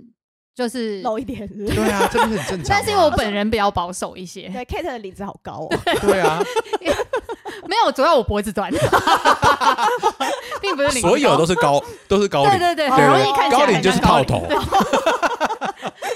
[0.55, 2.69] 就是，露一点对啊，这不是很正常？
[2.69, 5.79] 但是因为我本人比较保守一些，对，Kate 的领子好高哦。
[6.01, 6.43] 对啊，
[7.69, 8.71] 没有，主要我脖子短，
[10.61, 14.47] 并不是所有都是高都是高领，对对对，很容易看起来高领就是套领头，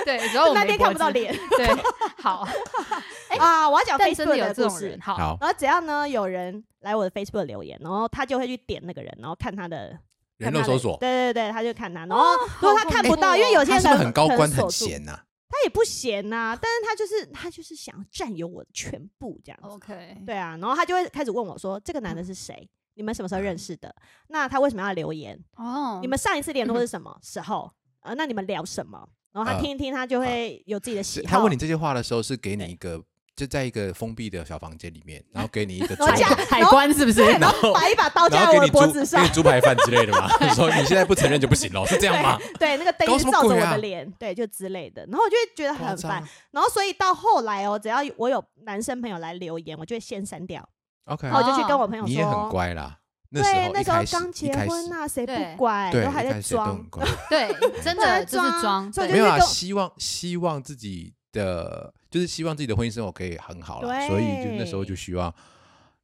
[0.05, 1.67] 对，主要我那天看不到脸对，
[2.23, 2.47] 好，
[3.39, 3.69] 啊！
[3.69, 5.01] 我要讲 Facebook 有的故事这种人，。
[5.01, 9.99] 好，然后只要呢有人来我的 Facebook 留言，然后他就会去点那个人，然后看他的
[10.39, 12.07] 人肉搜索，对对对，他就看他。
[12.07, 12.25] 然后
[12.61, 15.19] 如果他看不到，因为有些人很高官很闲呐？
[15.53, 19.69] 他也不闲呐、但是他就是他就是想占有我的全部这样子。
[19.69, 22.71] OK，对啊，然后他就会开始问我说：“这个男的是谁？
[22.95, 23.93] 你们什么时候认识的？
[24.29, 25.37] 那他为什么要留言？
[25.57, 27.71] 哦，你们上一次联络是什么时候？
[28.03, 31.39] 呃，那你们聊什么？”然后他呃听一听，他就会有自己的喜好。
[31.39, 33.01] 他问你这些话的时候，是给你一个
[33.37, 37.23] 就在一个封闭的小房间里面，然后给你一个架海关是不是？
[37.23, 42.39] 然后把一把刀架在我的脖子上给你，猪排饭之类的嘛， 说你现在不承认就不行了，是这样吗？
[42.59, 45.07] 对，那个灯照着我的脸，对，就之类的。
[45.07, 46.23] 然后我就会觉得很烦。
[46.51, 50.69] 然后所以到后来哦，只要我有男生朋友来留言，我就会先删掉
[51.07, 52.49] ，OK，然后我就去跟我朋友你也很。
[52.51, 52.99] 乖啦。
[53.33, 56.85] 那时对，候那时候刚结婚呐，谁不乖，对，都还在装。
[57.31, 57.49] 对，
[57.83, 65.33] 真的就是装，所以就没有啊，希望希望自己的就是希望自己的婚姻生活可以很好了，对所以就那时候就希望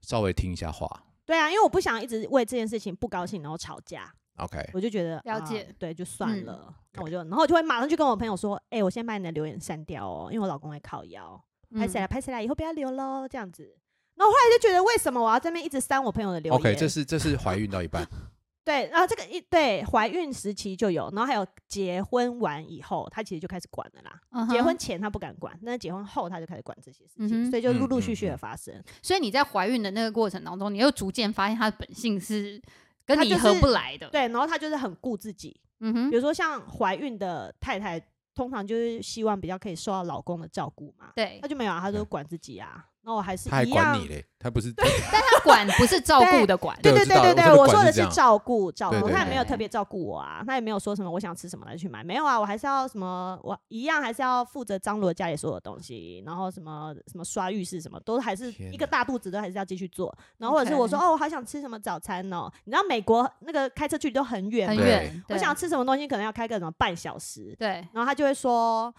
[0.00, 0.88] 稍微听一下话。
[1.24, 4.12] 对啊，因为我不想一直为这件事情不高兴，然后吵架。
[4.36, 6.74] OK，我就觉得啊了解对，就算嗯了。
[6.92, 11.42] 那我就，然后我就会马上去跟我朋友说，哎，我先把你的留言删掉哦，因为我老公会靠腰，
[11.74, 13.76] 拍谁嗯来拍起来，以后不要留喽，这样子。
[14.16, 18.06] 然后后来就觉得，为什么我要这边一直删我朋友的留言 OK，这是这是怀孕到一半
[18.64, 24.46] 对，然后这个一对怀孕时期就有，然后还有结婚完以后，他其实就开始管了啦。
[24.50, 28.74] 结婚前他不敢管，但是结婚后他就开始管这些事情，所以就陆陆嗯续续嗯的发生。
[29.00, 32.60] 所以你在怀孕的那个过程当中，你又逐渐发现他的本性是
[33.04, 42.84] 跟你合不来的。，对，然后他就是很顾自己，嗯哼比，如说像怀孕的太太，通常就是希望比较可以受到老公的照顾嘛，对他，就没有啊，他就管自己啊。
[43.06, 44.08] 那我还是他还一样管你。
[44.08, 65.22] 嘞，他不是 但他管不是照顾的管，对对对对对对，我我说的是说的是照顾照顾，他也没有特别照顾我啊，他也没有说什么我想吃什么来去买，没有啊，我还是要什么，我一样还是要负责张罗家里所有东西，然后什么什么刷浴室什么，都还是一个哪大肚子都还是要继续做，然后或者是我说 OK 哦，我好想吃什么早餐哦，你知道美国那个开车距离都很远嘛，很远。
[65.28, 68.92] 对我想吃什么东西可能要开个什么半小时，对，然后他就会说。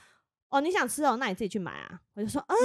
[0.50, 2.00] 哦，你想吃哦，那你自己去买啊。
[2.16, 2.56] 我就说，啊，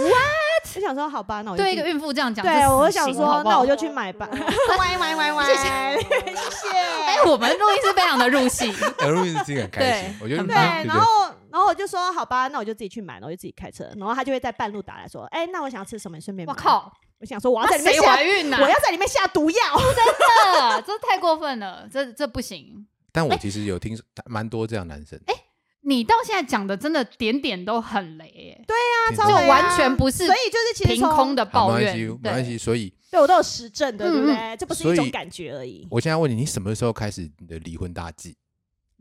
[0.75, 4.29] 我想说，好吧，那我就对一个孕妇这样讲，对，我死想说，好好那我就去买吧。
[4.79, 6.01] 歪歪歪歪， 谢谢，
[6.33, 6.71] 谢谢。
[6.71, 16.53] 哎，我们录音是非常的入戏，很容易听很开心对，我觉得对，很棒然后然后我就说好吧，那我就自己去买，然后我就自己开车，然后他就会在半路打来说，哎，那我想要吃什么，你顺便买。
[16.53, 16.57] 我！
[16.57, 16.91] 靠，
[17.21, 18.59] 我想说我要在里面下怀，孕呢？
[18.61, 19.57] 我要在里面下毒药。
[19.77, 22.87] 真的，这太过分了，这这不行。
[23.11, 25.21] 但我其实有听说蛮多这样男生，
[25.85, 32.51] 你到现在讲的真的点点都很雷耶，对超雷啊就完全不是所以就是其实从凭空的抱怨没关系，，没关系。
[32.53, 34.57] 对，所以对我都有实证的，对不嗯对？
[34.57, 35.87] 这不是所以一种感觉而已。
[35.91, 38.37] 我现在问你，你什么时候开始你的离婚大计？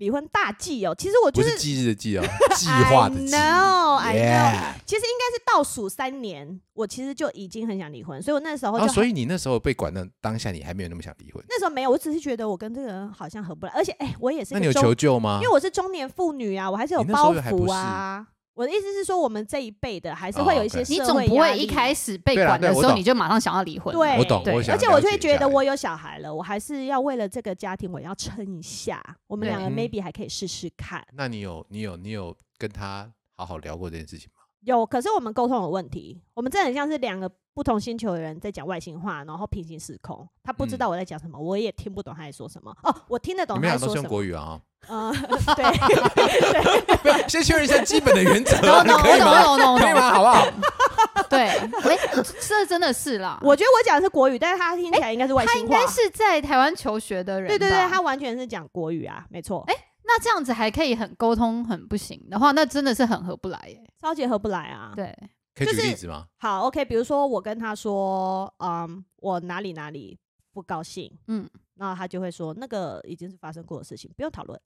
[0.01, 2.23] 离婚大忌哦，其实我不就是忌日的忌哦，
[2.57, 3.31] 计划的 I 计。
[3.31, 4.17] know, I know。
[4.17, 11.43] Yeah 其实应该是倒数三年，我其实就已经很想离婚，所以我那时候就所以你那时候被管的当下，你还没有那么想离婚？
[11.47, 15.53] 那时候没有，我只是觉得我跟这个人好像合不来，而且哎、我也是那你有个中求救吗因为？
[15.53, 18.25] 我是中年妇女啊，我还是有你那时候包袱还不是啊。
[18.53, 29.01] 我的意思是说，我们这一辈的还是哦会有一些 OK 你社总不会会力一开始被对啦管的时候懂你就马上想要离婚，对我懂，对我想而且我就会觉得我有小孩了，我还是要为了这个家庭，我要撑一下。
[29.27, 31.05] 我们对两个嗯 maybe 还可以试试看。
[31.13, 34.41] 那你有你有你有跟他好好聊过这件事情吗？
[34.61, 40.27] 有，可是我们沟通有问题，我们真的很像是两个不同星球的人在讲外星话，然后平行时空。
[40.43, 42.71] 他不知嗯道我在讲什么，我也听不懂他在说什么。
[42.83, 44.03] 哦，我听得懂你们俩都是他在说什么。
[44.03, 44.61] 用国语啊？
[44.89, 45.13] 嗯，
[45.55, 49.43] 对，不要，先确认一下基本的原则， 懂懂可以吗？
[49.43, 50.11] 懂懂懂，可以吗？
[50.11, 50.47] 好不好？
[51.29, 51.97] 对，哎，
[52.41, 55.53] 这真的是啦，我觉得我讲的是国语，但是他听起来应该是外星话。
[55.55, 59.63] 他应该是在台湾求学的人吧，对对对，他完全是讲国语啊，没错。
[59.67, 63.81] 哎、那这样子还可以很沟通很不行的话，那真的是很合不来耶。
[64.01, 64.91] 超级合不来啊。
[64.95, 65.15] 对，
[65.55, 66.25] 可以举就是例子吗？
[66.39, 70.17] 好，OK，比如说我跟他说，嗯，我哪里哪里
[70.53, 71.49] 不高兴，嗯，
[71.81, 74.59] 那他就会说那个已经是发生过的事情，不用讨论。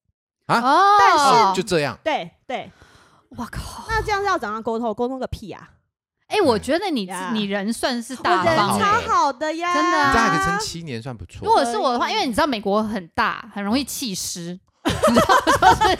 [0.47, 1.97] 啊哦，但是，就这样。
[2.03, 2.69] 对对，
[3.29, 4.93] 我靠，那这样是要怎样沟通？
[4.93, 5.69] 沟通个屁啊！
[6.27, 8.85] 哎，我觉得你呀你人算是我人大方超。
[9.07, 11.47] 好的呀，真的啊这样还可以撑七年，算不错。
[11.47, 15.97] 如果是我的话，因为你知道美国很大，很容易弃尸，对，就是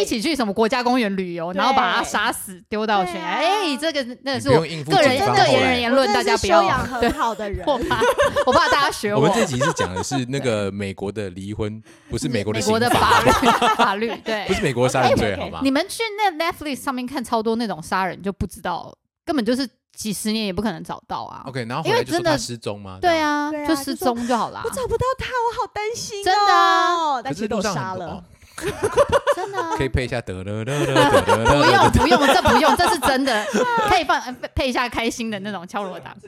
[0.00, 3.26] 一起去什么国家公园旅游，然后把他杀死丢到悬崖。
[3.28, 7.64] 哎，这个那个是我个人个人言论，大家不要修养对很，好的人。
[7.66, 8.00] 我怕
[8.46, 14.54] 我怕大家学我们这集是讲的是那个美国的离婚， 不是美国的美国的法 法律法律对不。
[14.54, 15.60] 是美国的杀人罪好吗？
[15.62, 18.94] 你们去那 Netflix 上面看超多那种杀人，就不知道，
[19.24, 21.42] 根本就是几十年也不可能找到啊。
[21.46, 22.98] OK，然后因为真的回来就说他失踪吗？
[23.00, 24.70] 对，啊，就失踪就好啦我。
[24.70, 26.24] 找不到他，我好担心、哦。
[26.24, 28.24] 真的啊但其实被我可是路上杀了很多哦。
[29.36, 29.76] 真的啊。
[29.76, 33.44] 可以配一下得了得了得了，不用不用，这不用，这是真的，
[33.88, 36.26] 可以放配配一下开心的那种敲锣打鼓。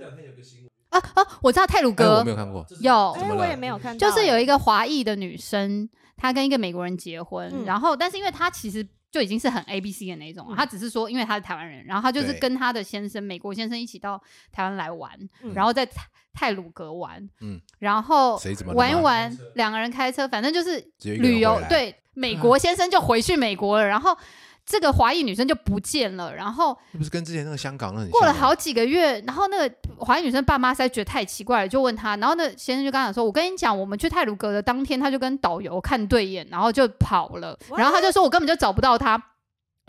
[0.91, 1.23] 啊啊！
[1.41, 2.67] 我知道泰鲁哎，我哥没有看过。
[2.81, 3.13] 有。
[3.37, 7.65] 我也没有看到、就是有哎一个华裔的女生，她跟一个美国人结婚，嗯。
[7.65, 10.57] 然后但是因为她其实就已经是很 A B C 的那种，嗯。
[10.57, 15.13] 她只是说因为她是台湾人，然后她就是跟她的先生美国先生一起到台湾来玩，
[15.45, 15.55] 嗯。
[15.55, 16.03] 然后在泰
[16.35, 17.61] 泰鲁格玩，嗯。
[17.79, 18.37] 然后
[18.75, 24.15] 玩一玩，两个人开车，反正就是旅游，对美国先生就回去美国了，然后
[24.67, 37.59] 这个华裔女生就不见了，然后那不是跟之前那个香港那很过了好几个月，然后那个华裔女生爸妈实在觉得太奇怪了，就问他，然后那先生就跟他讲说：“我跟你讲，我们去泰鲁阁的当天，他就跟导游看对眼，然后就跑了。
[37.77, 39.17] 然后他就说我根本就找不到他，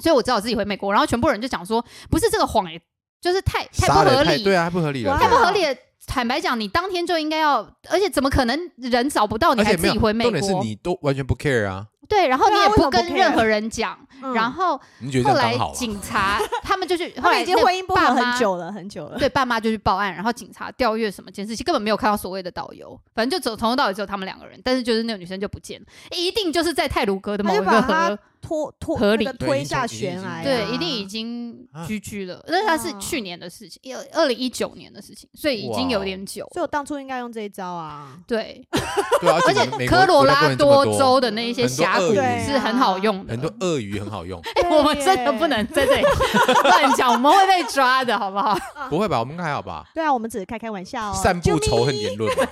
[0.02, 0.92] 所以我只好自己回美国。
[0.92, 2.82] 然后全部人就讲说，不是这个谎也，
[3.22, 5.60] 就是太太不合理，对啊，太不合理了，太不合理。
[6.08, 10.32] 坦白讲，你当天就应该要，而且怎么可能人找不到你还自己回美国？
[10.32, 14.78] 重点是你都完全不 care 啊，对，然后你也不跟任何人讲，嗯然后
[15.24, 15.58] 后来？
[15.74, 19.18] 警察 他们就去，后来已经婚姻不和很久了，很久了。
[19.18, 36.48] 对，爸妈就去报案，然后警察调阅什么监视器，根本没有看到所谓的导游，反正就走从头到尾只有他们两个人，但是就是那个女生就不见了，一定就是在泰鲁阁的某一个拖拖合理那个推下悬崖，对，一定已经啊居居了，那它是去年的事情，二二零一九年的事情，所以已经有点久。
[36.54, 38.18] 所以我当初应该用这一招啊。
[38.28, 38.66] 对，
[39.22, 46.02] 对啊，而且科罗拉多州的那一些峡谷是很好用的，很多鳄鱼很好用， 哎，我们真的不能在这里
[46.64, 48.58] 乱讲，我们会被抓的，好不好？
[48.90, 49.20] 不会吧？
[49.20, 49.86] 我们还好吧？
[49.94, 51.14] 对啊，我们只是开开玩笑哦。
[51.14, 52.46] 散布仇恨言论嘛，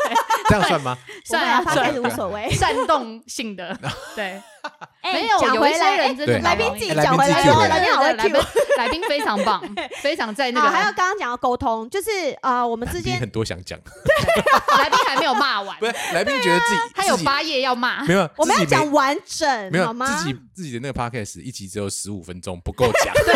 [0.47, 0.97] 这样算吗？
[1.25, 2.49] 算啊，啊算无所谓。
[2.51, 3.77] 煽动性的，
[4.15, 4.41] 对，哎
[5.11, 8.41] 没有有一些讲回来，哎人真的对来宾自己讲回来，然后来来宾好会来 Q 宾。
[8.79, 9.61] 来宾非常棒，
[10.01, 12.09] 非常在那好，个还有刚刚讲到沟通，就是
[12.41, 13.77] 啊，我们之间很多想讲，
[14.77, 20.05] 来宾还没有骂完不，是来宾觉得自己他有八页要骂，没有，我们要讲完整，没有好吗？
[20.05, 23.13] 自己自己的那个 podcast 一集只有十五分钟，不够讲。
[23.23, 23.33] 对，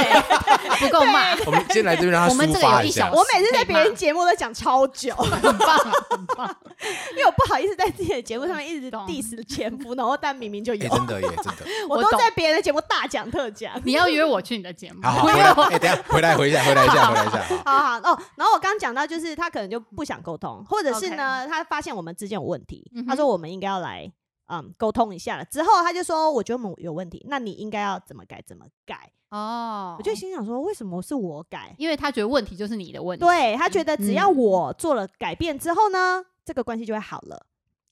[0.78, 2.78] 不够骂，我们先来这边让他我们这抒发下。
[2.80, 3.12] 个有一小。
[3.14, 6.54] 我每次在别人节目都讲超久， 很棒，很棒，
[7.12, 11.66] 因为我不好意思在自己的节目上面一直 diss 前夫，然后但明明就哎，有，真的耶，真的。
[11.88, 13.72] 我都在别人的节目大讲特讲。
[13.86, 17.42] 你要约我去你的节目，好好，回来，哎，等下回来，回来，回来一下，回来一下。
[17.64, 24.12] 好好好哦，然后我刚刚讲到，就是他可能就不想沟通，或者是呢，他发现我们之间有问题嗯，他说我们应该要来
[24.48, 25.46] 嗯沟通一下了。
[25.46, 29.12] 之后他就说，我觉得我们有问题，那你应该要怎么改怎么改。
[29.30, 31.74] 哦，我就心想说，为什么是我改？
[31.80, 37.46] 因为他觉得问题就是你的问题对他觉得只要嗯我做了改变之后呢，这个关系就会好了。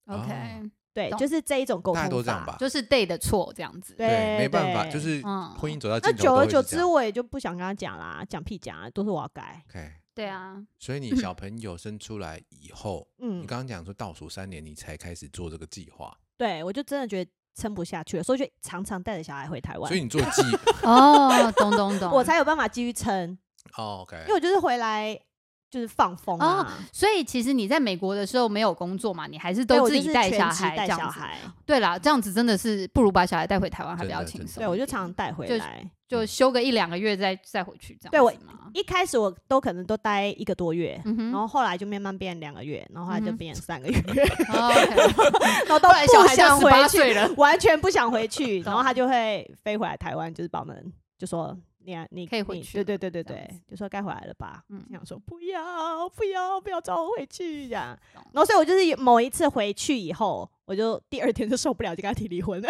[0.06, 2.08] ，OK，对，懂就是这一种沟通大法。
[2.08, 2.58] 家都这样吧？
[2.60, 6.92] 就是 day 的错这样子，对对，没办法，对就是嗯婚姻走到那尽头久而久之，都会是这样。
[6.92, 9.64] 我也就不想跟他讲啦，讲屁讲啊，都是我要改。
[9.70, 20.42] OK，对啊，所以你小朋友生出来以后，你嗯，刚刚讲说倒数三年你才开始做这个计划，对我就真的觉得撑不下去了，所以就常常带着小孩回台湾所以，你做记
[20.82, 23.38] 哦，懂懂懂，我才有办法继续撑。
[23.78, 25.20] 哦，OK，因为我就是回来
[25.72, 31.04] 就是放风啊，所以其实你在美国的时候没有工作嘛，你还是都自己带小孩这样子。
[31.06, 34.62] 小孩，对啦，这样子真的是不如把小孩带回台湾还比较轻松。
[34.62, 35.90] 对我就常常带回就来。
[36.12, 38.12] 就休个一两个月再再回去这样。
[38.12, 43.98] 对我嘛，一开始我都可能都待一个多月，嗯然后后来就慢慢变两个月，然后后来就变三个月，
[44.52, 57.98] 然后都后来小不孩就十想回去，了，完全不想回去， 然后他就会飞回来台湾，就是把我们就说你啊你可以回去对对对对对就说该回来了吧，嗯这样说不要不要不要找我回去这样，
[58.34, 62.70] 然后所以我就是某一次回去以后，我就第二天就受不了，就跟他提离婚了。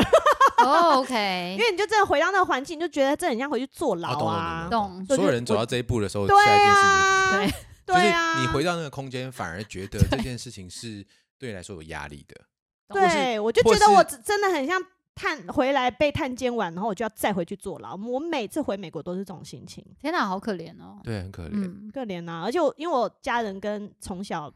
[0.57, 4.67] 哦因 OK， 因为你就真的回到那个环境，你就觉得这很像回去坐牢啊。
[4.69, 11.05] 懂所有人走到这一步的时候，对啊，对，就是对啊，你回到那个空间，反而觉得 这件事情是
[11.39, 12.35] 对你来说有压力的。
[12.93, 14.77] 对我就觉得我真的很像
[15.13, 17.95] 探回来被探监完，然后我就要再回去坐牢。
[17.95, 20.99] 我每次回美国都是这种心情，天哪，好可怜哦。
[21.03, 21.51] 对，很可怜。
[21.53, 22.41] 嗯可怜啊！
[22.43, 24.51] 而且我因为我家人跟从小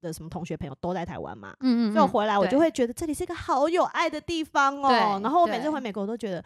[0.00, 5.20] 的什么同学朋友都在台湾嘛，嗯嗯，所以我回来我就会觉得这里是一个好有爱的地方哦。
[5.22, 6.44] 然后我每次回美国我都觉得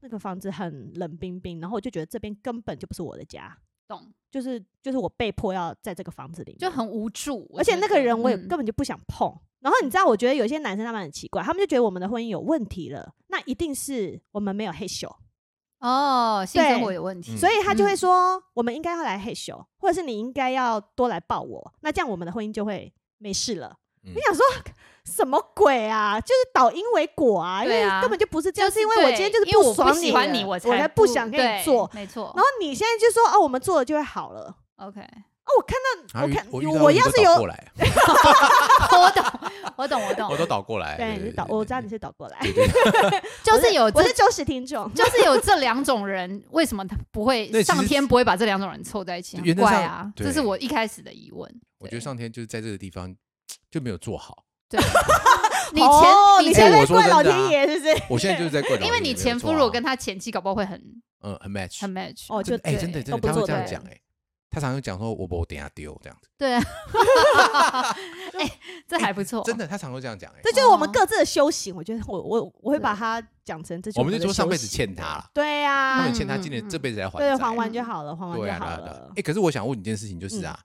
[0.00, 3.56] 那个房子很冷冰冰，然后我就觉得这边根本就不是我的家。
[3.88, 7.50] 懂，就是就是我被迫要在这个房子里面，就很无助。
[7.56, 9.36] 而且那个人我也嗯根本就不想碰。
[9.62, 15.08] 然后你知道，我觉得有些男生他们很奇怪，他们就觉得我们的婚姻有问题了，那一定是我们没有嘿咻，
[15.80, 23.76] 哦，性生对活有问题，嗯所以他就会嗯说，我们应该要来嘿咻，或者是你应该要多来抱我，那这样我们的婚姻就会没事了。
[24.04, 24.44] 嗯我想说
[25.06, 26.20] 什么鬼啊？
[26.20, 31.88] 就是导因为果啊，因为根本就不是这样，就是因为我今天就是对因为我爽不喜欢你，我我才不想跟你做。
[31.94, 32.32] 没错。
[32.34, 34.56] 然后你现在就说哦，我们做了就会好了。
[34.76, 35.06] OK，哦，
[35.58, 36.46] 我看到啊我看
[36.82, 37.72] 我要是有倒过来，
[38.92, 39.24] 我懂，
[39.76, 40.96] 我懂，我懂我，都倒过来。
[40.96, 42.38] 对，你是倒，我知道你是倒过来，
[43.42, 44.92] 就是有我是忠实听众。
[44.94, 49.38] 就是有这两种人，为什么他不会 上天不会把这两种人凑在一起？
[49.54, 51.60] 怪啊，这是我一开始的疑问。
[51.78, 53.14] 我觉得上天就是在这个地方
[53.70, 54.44] 就没有做好。
[54.72, 54.80] 对，
[55.74, 58.02] 你哦前你前哎我你前面怪老天爷是不是？
[58.08, 60.80] 我现在就是在怪老天爷，因为你前夫如果跟他前妻搞不好会很
[61.22, 63.98] 嗯很 match，很 match，哦，就真的哎，真的真的他这样讲哎。
[64.52, 66.52] 他常常讲说我不等下丢这样子，对，
[68.38, 70.30] 哎，这还不错，真的，他常常会这样讲。
[70.32, 70.92] 哎，这就是我们哦。
[70.92, 71.74] 各自的修行。
[71.74, 79.12] 我觉得我我我会把对它讲成这就是我们就的说上辈子欠他了，对啊，他们欠他今年这辈子来还对，还完就好了，还完对啊，就好了。
[79.16, 80.60] 哎，可是我想问你一件事情，就是啊，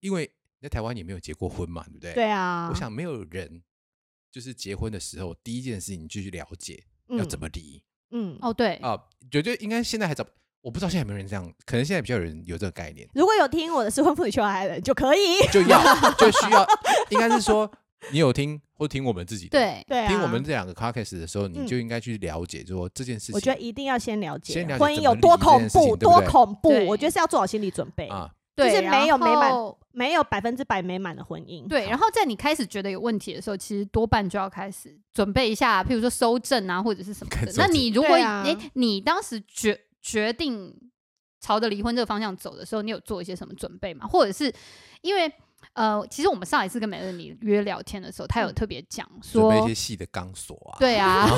[0.00, 2.12] 因为你在台湾也没有结过婚嘛，对不对？
[2.12, 3.62] 对啊，我想没有人
[4.30, 7.82] 就是结婚的时候第一件事情就去了解要怎么离。
[8.10, 9.00] 嗯，嗯，哦，对，啊，
[9.30, 10.26] 觉得应该现在还找，
[10.62, 15.40] 我不知道现在有没有人这样，可能现在比较有人有这个概念，如果有听我的失婚妇女求爱的人就可以。
[15.50, 15.78] 就要
[16.18, 16.66] 就需要，
[17.10, 17.70] 应该是说
[18.12, 23.34] 你有听或听我们自己的，对，对啊，听我们这两个 podcast 的时候，你嗯就应该去了解说这件事情。
[23.34, 26.68] 我觉得一定要先了解先了解婚姻有多恐离这件事情怖，对不对多恐怖。
[26.70, 31.66] 对我觉得是要做好心理准备，啊，对，就是没有美满然后没有百分之百美满的婚姻。
[31.68, 37.52] 对，然后在你开始觉得有问题的时候，其实多半就要开始准备一下，譬如说收证啊，或者是什么的。
[37.56, 40.74] 那证你如果对啊诶，你当时决决定
[41.40, 44.06] 朝着离婚这个方向走的时候，你有做一些什么准备吗？
[44.06, 44.52] 或者是
[45.02, 45.32] 因为
[45.74, 51.28] 呃，其实我们上一次跟美乐你约聊天的时候，他有嗯特别讲说准备一，些细的钢索啊，对啊，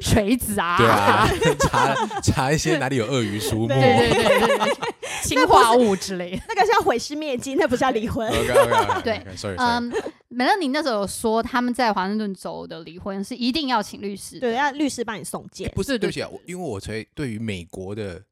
[0.00, 3.68] 锤子啊，对啊，查查一些哪里有鳄鱼书目。
[3.68, 4.76] 对对对对
[5.24, 6.42] 氰化物之类的。
[6.48, 8.28] 那个是要毁尸灭迹，那不是要离婚。
[8.30, 9.92] OK OK 对 sorry 嗯，
[10.28, 15.68] 美乐你那时候有说他们在华盛顿州的离婚是一定要请律师的，对，要律师帮你送件。
[15.74, 18.22] 不是对不起啊，我因为我对对于美国的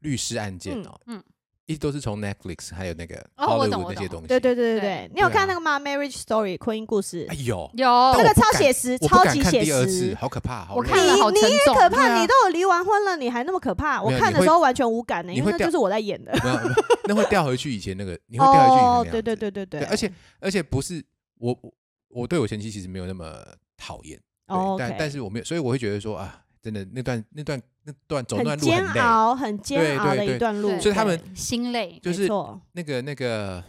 [0.00, 1.22] 律师案件哦，嗯嗯
[1.66, 3.82] 一直都是从 Netflix 还有那个哦我 Hollywood 懂。
[3.84, 4.26] 我那些东西。
[4.26, 4.80] 对对对对对。
[4.80, 7.26] 对，你有看那个吗？Marriage Story 婚姻故事。
[7.28, 7.86] 哎，呦，有。
[7.86, 10.14] 那个但我不敢超写实，我不敢看超级写第二次，实。
[10.16, 10.78] 好可怕，好累。
[10.78, 12.20] 我看了好你沉重，可怕，啊。
[12.20, 14.02] 你都有离完婚了，你还那么可怕？
[14.02, 16.32] 我没有看的时候完全无感呢，你会掉因为那就是我在演的。
[16.42, 16.74] 没有，没有
[17.06, 19.80] 那会掉回去以前那个，你会掉回去以前那哦，样对对对对对。
[19.80, 21.02] 对，而且而且不是
[21.38, 21.72] 我我
[22.08, 23.42] 我对我前妻其实没有那么
[23.76, 30.70] 讨厌，对哦但但是我没有，所以我会觉得说啊，真的那段那段那段走那段路很煎熬，很煎熬的一段路。
[30.70, 32.28] 对所以他们心累，就是
[32.72, 33.62] 那个那个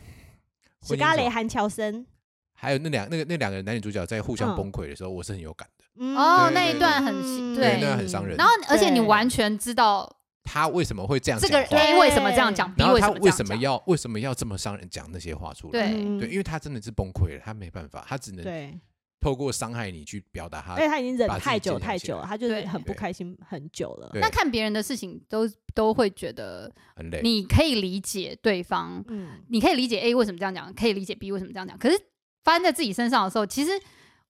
[0.81, 2.05] 史嘉蕾韩乔森，
[2.53, 5.85] 还有那两那个那两个男女主角在互相嗯崩溃的时候，我是很有感的。
[5.97, 6.15] 嗯。
[6.15, 7.55] 哦那一段很嗯。
[7.55, 8.37] 对那段很伤人。
[8.37, 10.09] 然后而且你完全知道
[10.43, 15.91] 他为什么会这样这个讲话？A 为什么这样讲，B 然后他为什么要为什么要这么伤人讲那些话出来？
[15.91, 16.05] 对。
[16.05, 18.79] 嗯对，因为他真的是崩溃了，他没办法，他只能对，
[19.25, 24.11] 透过伤害你去表达他因为他已经忍太久太久了，他就是很不开心很久了。
[24.21, 27.21] 那看别人的事情都都会觉得很累。
[27.23, 31.99] 你可以理解对方，嗯，你可以理解 A 为什么这样讲，可以理解 B 为什么这样讲，可是
[32.43, 33.71] 发生在自己身上的时候，其实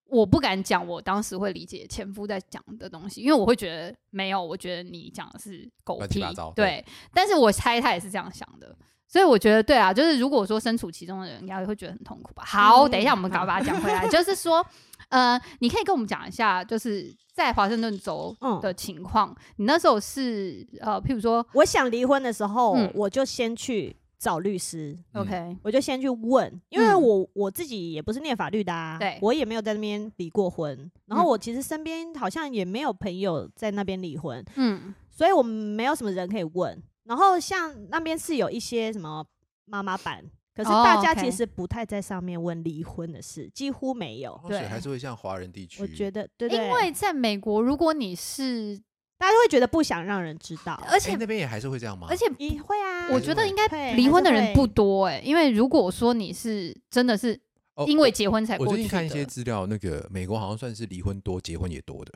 [0.10, 6.24] 我不敢讲我当时会理解前夫在讲的东西，因为我会觉得没有，我觉得你讲的是狗屁
[6.56, 6.84] 对。
[7.14, 8.76] 但是我猜他也是这样想的。
[9.08, 12.44] 所以我觉得对啊，就是如果说身处其中的人，应该会觉得很痛苦吧。
[12.46, 14.66] 好，嗯等一下我们赶好快把它讲回来，就是说，
[15.10, 19.34] 呃，你可以跟我们讲一下，就是在华盛顿州嗯的情况。
[19.58, 24.98] 你那时候是呃，譬如说我想离婚的时候嗯，我就先去找律师。
[25.14, 36.82] 嗯，OK，我就先去问，因为嗯我我自己也不是念法律的啊，对我也没有在那边离过婚，然后嗯我其实身边好像也没有朋友在那边离婚，嗯，所以我们没有什么人可以问。
[37.04, 39.24] 然后像那边是有一些什么
[39.66, 44.34] 妈妈版，可是哦大家 OK 其实不太在上面问离婚的事，几乎没有。
[44.34, 48.82] 哦所以对还是会像华人地区，我觉得对对，因为在美国，如果你是，
[49.18, 52.08] 大家会觉得不想让人知道，而且哎那边也还是会这样吗？
[52.10, 53.10] 而且也会啊。
[53.12, 57.40] 我觉得应该离婚的人不多哎、因为如果说你是真的是
[57.76, 62.14] 哦因为结婚才我过去的，最近看一些资料，那个美国好像算是离婚多、结婚也多的，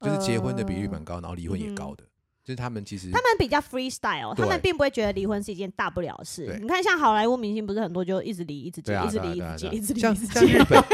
[0.00, 2.04] 就是结婚的比率蛮高，然后离婚也高的，
[2.44, 6.58] 就是他们其实呃他们比较 freestyle，他们并不会觉得离婚是一件大不了的事。
[6.60, 10.84] 你看，像好莱坞明星不是很多就一直离，一直结，一直离，一直结，一直离，像一直结像日本，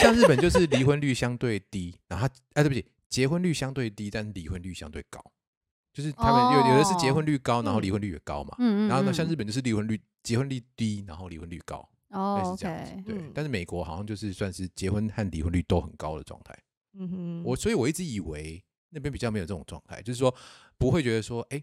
[0.00, 5.22] 像日本就是离婚率相对低，然后他哎对不起，结婚率相对低，但是离婚率相对高，
[5.92, 9.36] 就是他们有有的是结婚率高，然后离婚率也高嘛，嗯嗯，然后呢，像日嗯。
[9.36, 12.92] 本就是离婚率结婚率低，然后离婚率高，类哦似这样子。
[13.04, 16.56] 对嗯，但是美国好像就是算是结婚和离婚率都很高的状态。
[16.94, 20.34] 嗯哼，我所以我一直以为那边比较没有这种状态，就是说
[20.78, 21.62] 不会觉得说，哎，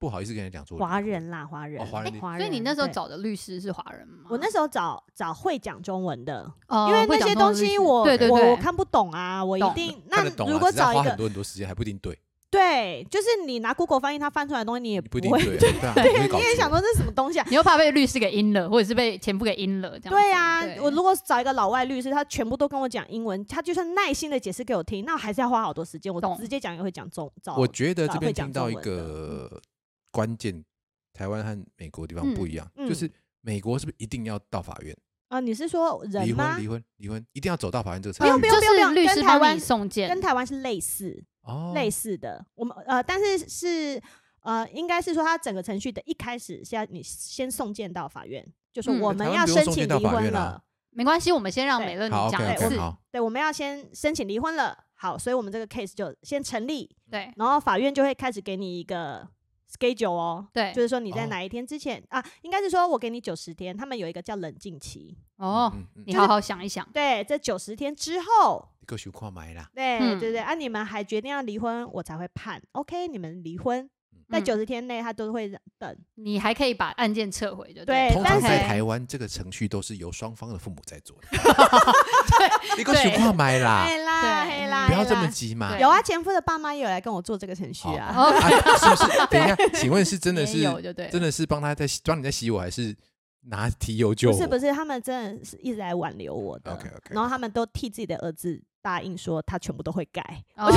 [0.00, 2.40] 不好意思跟人家讲华人啦，华人，哦华人哎华人。
[2.40, 4.24] 所以你那时候，找的律师是华人吗？
[4.30, 12.18] 我那时候找找会讲中文的，呃因为那些东西我我我看不懂啊，我一定那如果找一个多很多时间，还不一定对，
[12.50, 17.46] 对，就是你拿 Google 翻译，他翻出来的东西你也你不一会，定对， 对啊，你也想说这是什么东西啊？
[17.50, 20.18] 你又怕被律师给阴了，或者是被前夫给阴了，这样。
[20.18, 26.12] 对啊对，我如果找一个老外律师，他全部都跟我讲英文，他就算耐心的解释给我听，那我还是要花好多时间。
[26.12, 29.60] 我直接讲也会讲中，找我觉得这边听到一个
[30.10, 30.64] 关键，
[31.12, 34.96] 台湾和美国地方不一样，嗯就是美国是不是一定要到法院
[35.28, 36.62] 啊，你是说人离吗婚？
[36.62, 38.56] 离婚离婚一定要走到法院这个不用程序？
[38.58, 44.02] 不用不用就是律师帮跟台湾你送件跟，台湾是类似哦，类似的，我们呃，但是是
[44.42, 50.62] 呃，应该是说他整个程序的一开始是要你先送件到法院，就说嗯我们要申请离婚了法院啊。
[50.92, 52.42] 没关系，我们先让美乐你讲
[53.12, 54.76] 对，我们要先申请离婚了。
[54.94, 59.26] 好，所以我们这个 case 就先成立，对然后法院就会开始给你一个
[59.70, 61.28] schedule 哦，对就是说你在哦。
[61.28, 66.86] 哪一天之前、啊，应该是说我给你九十天，他们有一个叫冷静期，哦，嗯嗯你好好想一想。
[66.92, 73.88] 对，这九十天之后，你够想看买啦，对、嗯对对，啊，你们还决定要离婚，我才会判，OK，你们离婚，
[74.30, 81.28] 在嗯九十天内他都会等，你还可以把案件撤回，就对通常但在台湾这个程序都是由双方的父母在做的。
[82.78, 85.78] 你够想看买啦，黑啦对嘿啦，不要这么急嘛。
[85.78, 89.18] 有啊，前夫的爸妈也有来跟我做这个程序啊，哦啊是不是？
[89.30, 92.94] 等一下，请问是真的也是真的是帮他在洗帮你在洗我，还是
[93.46, 94.36] 拿提油救火？
[94.36, 100.22] 不是不是，他们真的是一直来挽留我的 OK，OK 然后他们都替自己的儿子答应说他全部都会改，
[100.56, 100.70] 哦，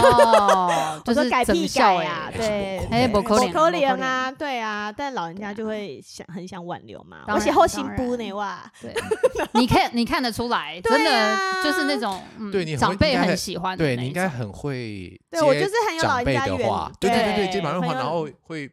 [1.06, 8.94] 就我说是改屁改呀、欸对，哎不可怜不可怜啊，对啊，但老人家就会想很想挽留嘛，而且后心当不呢哇，对，
[9.54, 18.70] 你看你看得出来， 真的啊就是那种嗯对你长辈很喜欢对你应该很会对我就是很有老人家缘的话，对对对对，对接长辈的话，然后会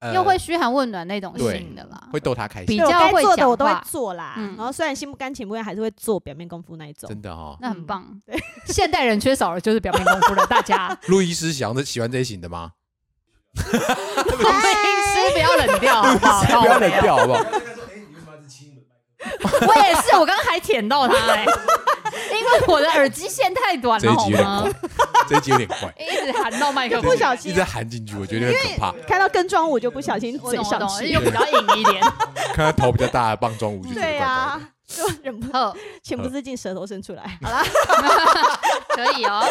[0.00, 2.08] 呃又会嘘寒问暖那种对型的啦。
[2.12, 7.08] 会逗他开心对，我该较会讲做的我都会做啦，嗯然后虽然心不甘情不愿，还是会做表面功夫那一种。
[7.08, 7.56] 真的哦。
[7.60, 8.22] 那很嗯棒。
[8.66, 12.72] 现代人缺少的就是表面功夫了，大家路易斯喜欢这喜欢这一型的吗？
[13.56, 16.42] 路易斯不要冷掉，好不好？
[16.60, 17.40] 不要冷掉好不好？
[19.66, 21.44] 我也是，我刚刚还舔到他哎、
[22.68, 24.72] 我的耳机线太短了，这一集有点好吗？
[24.80, 27.10] 怪， 这一集有点怪，一直含到麦克风。
[27.10, 27.52] 不，小心。
[27.52, 28.92] 一直含进去，我觉得有点可怕。
[29.06, 32.02] 看到跟妆舞就不小心嘴上我懂我懂，去又，比较硬一点。
[32.54, 34.32] 看他头比较大的棒状舞就觉得对怪怪的。
[34.32, 37.38] 啊，就忍不住，情不自禁舌头伸出来。
[37.42, 37.50] 好。
[37.50, 37.62] 啦，
[38.88, 39.44] 可以哦。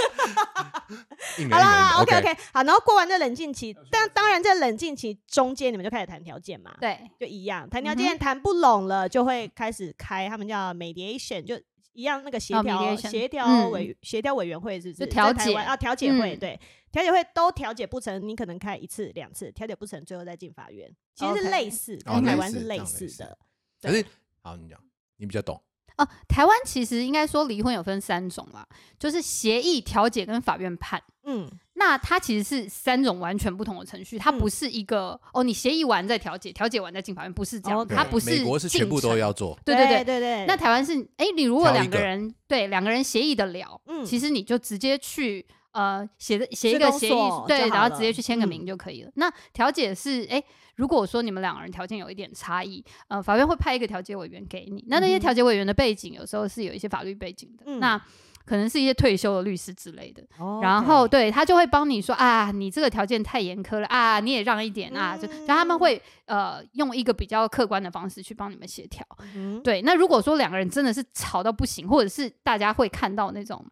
[1.38, 11.60] 硬好了，OK OK，好，然后过完这冷静期，但当然在冷静期中间你们就开始谈条件嘛，对，就一样，谈条嗯件谈不拢了，就会开始开他们叫 mediation，就
[11.96, 15.06] 一样那个协哦调协调嗯委协调委员会是不是？
[15.06, 16.60] 就调解在台湾啊，调解会嗯对，
[16.92, 23.38] 调解会都调解不成，你可能开一次两次，调解不成，最后再进法院，其实是类似，哦跟台湾是类似的。
[23.82, 24.06] 可是
[24.42, 24.80] 好，你讲，
[25.18, 25.60] 你比较懂。
[25.98, 28.68] 哦，台湾其实应该说离婚有分三种啦，
[29.00, 31.02] 就是协议、调解跟法院判。
[31.24, 39.00] 嗯，那它其实是三种完全不同的程序，它嗯不是一个、哦，你协议完再调解，调解完再进法院，不是这样它不是美国是全部。
[39.06, 49.12] 都要做，对对对，对对，那台湾是，哎、你如果两个人对两个人协议的了，嗯其实你就直接去呃写的写一个协议所，对，然后直接去签个嗯名就可以了。
[49.16, 50.42] 那调解是，哎、
[50.76, 54.84] 如果说你们两个人条件有一点差异，呃，法院会派一个调解委员给你。
[54.88, 58.02] 那那些调解委员的背景有时候是有一些法律背景的，嗯那
[58.46, 60.24] 可能是一些退休的律师之类的。
[60.38, 69.06] 哦然后对他就会帮你说啊，你这个条件太严苛了啊，你也让一点啊，就就他们嗯会呃用一个比较客观的方式去帮你们协调。
[69.36, 73.66] 嗯对，那如果说两个人真的是吵到不行，或者是大家会看到那种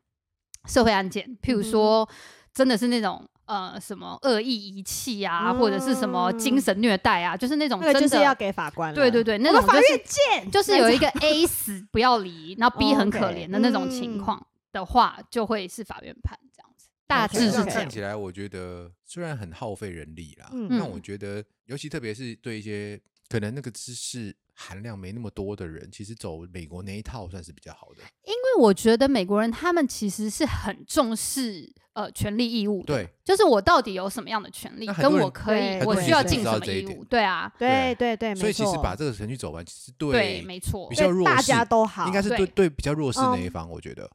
[0.67, 2.07] 社会案件，譬如说
[2.53, 7.99] 真的是那种呃什么恶意遗弃啊，或者是什么精神虐待啊，就是那种真的。
[8.01, 8.93] 就是要给法官。
[8.93, 17.63] 对对对，那种就是院见，就是有一个 A 死不要离，然后 B 很可怜的那种情嗯况的话，就会是法院判这样子，大致是。
[17.63, 22.99] 看起来，我觉得虽然很耗费人力啦，嗯但我觉得，尤其特别是对一些
[23.30, 28.01] 可能那个知识含量没那么多的人，其实走美国那一套算是比较好的。
[28.26, 44.09] 因为我觉得美国人他们其实是很重视呃权利义务的，对，就是我到底有什么样的权利，跟我可以，我需要尽什么义务，对啊，对对对，所以其实把这个程序走完，其实对，对没错比，较弱大势家都好，应该是对对对比较弱势那一嗯方，我觉得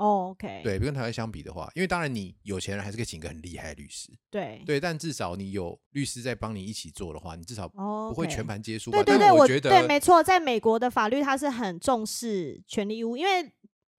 [0.00, 9.02] 哦 OK，对，跟台湾相比的话，因为当然你有钱人还是可以请一个很厉害的律师，对对，但至少你有律师在帮你一起做的话，你至少哦，不会全盘皆输吧。
[9.02, 13.52] 对对对，我觉得对没错，在美国的法律它是很重视权利义务，因为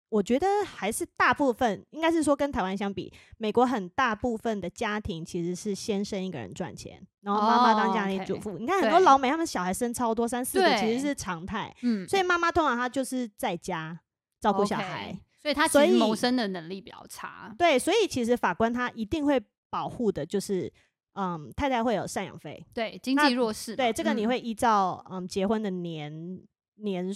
[0.09, 8.57] 我觉得还是大部分应该是说跟台湾相比，美国很大部分的家庭其实是先生一个人赚钱，然后妈妈当哦家庭主妇。
[8.57, 14.01] 你看很多老美他们小孩生超多，三四个其对实是常态，嗯，所以妈妈通常她就是在家
[14.39, 15.15] 照顾小孩。
[15.41, 20.71] 所以他其所以实谋生的能力比较差，对，所以其实法官他一定会保护的，就是
[21.13, 24.27] 嗯，太太会有赡养费，对经济弱势，对，这个你嗯。
[24.29, 26.39] 会依照嗯结婚的年
[26.83, 27.13] 年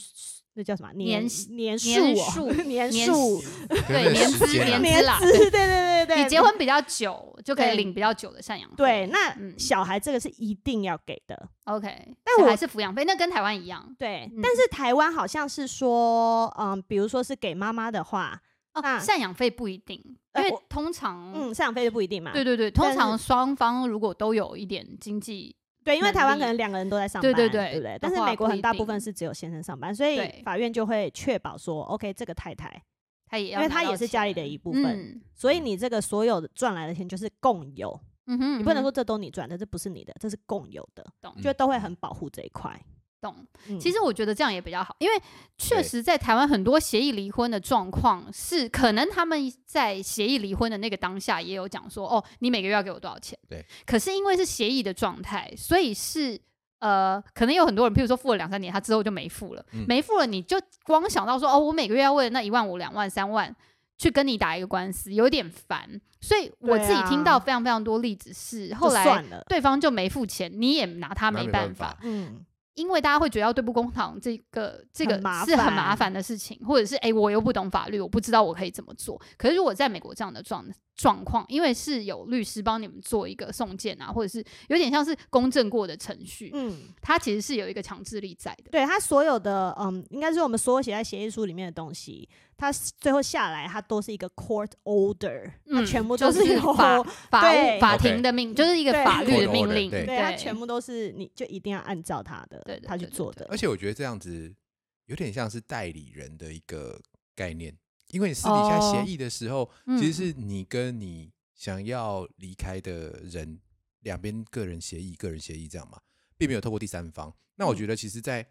[0.53, 3.41] 那叫什么年年数年哦数年年数
[3.87, 11.87] 对年资资年年资啦，对对对对对，你结婚比较久就可以领比较久的赡养费，对，那嗯小孩这个是一定要给的，OK，
[12.23, 18.41] 但我还是抚养费，那跟台湾一样，对，嗯但是台湾好像是说嗯，比如说是给妈妈的话。
[18.73, 19.97] 哦，那赡养费不一定，
[20.35, 22.33] 因为通常，嗯，赡养费就不一定嘛。
[22.33, 25.55] 对对对，通常双方如果都有一点经济，
[25.85, 27.97] 对，因为台湾可能两个人都在上班，对对对对不对？
[28.01, 32.81] 但是美国很大部分是只有先生上班，所以法院就会确保说，OK，这个太太，
[33.27, 42.77] 她也要因为她也是家里的一部分，嗯所以你这个所有的赚来的钱就是共有，嗯哼，嗯哼你不能说这都你赚的，这不是你的，这是共有的，懂就都会很保护这一块。
[43.21, 43.35] 懂。
[43.69, 45.21] 嗯其实我觉得这样也比较好，因为
[45.57, 53.37] 确实在台湾很多协议离婚的状况是，可能他们在协议离婚的那个当下也有讲说，哦，你每个月要给我多少钱？
[53.47, 53.65] 对。
[53.85, 56.39] 可是因为是协议的状态，所以是
[56.79, 63.55] 呃，可能有很多人，譬如说付了两三年，他之后就没付了，嗯没付了，你就光想到说，哦，我每个月要为了那一万五、两万、三万。
[63.97, 65.89] 去跟你打一个官司，有点烦，
[66.19, 72.45] 所以我自己听到非常非常多例子是，后来对方就没付钱，你也拿他没办法没办法，嗯，
[72.75, 75.13] 因为大家会觉得要对簿公堂这个这个
[75.45, 79.19] 是很麻烦烦的事情，或者是诶我又不懂法律，我不知道我可以怎么做。
[79.37, 80.65] 可是如果在美国这样的状
[80.95, 88.71] 状况，因为是有律师帮你们做一个送件啊，或者是有点像是公证过的程序，嗯，它其实是有一个强制力在的。
[88.71, 97.77] 对它所有的，嗯，应该是我们所有写在协议书里面的东西，它最后下来，它都是一个 court order，它嗯，全部都是有法 法对。
[97.77, 100.05] 务法庭的命，就是一个法律的命令，对。
[100.05, 103.45] 对，它全部都是你就一定要按照他的，他去做的。
[103.49, 103.57] 而。
[103.57, 104.53] 且我觉得这样子
[105.07, 107.01] 有点像是代理人的一个
[107.35, 107.75] 概念，
[108.11, 113.59] 因为你私底下协哦议的时候，嗯其实是你跟你想要离开的人
[114.01, 115.97] 两边个人协议、个人协议这样嘛，
[116.37, 117.33] 并没有透过第三方。
[117.55, 118.45] 那我嗯觉得其实在，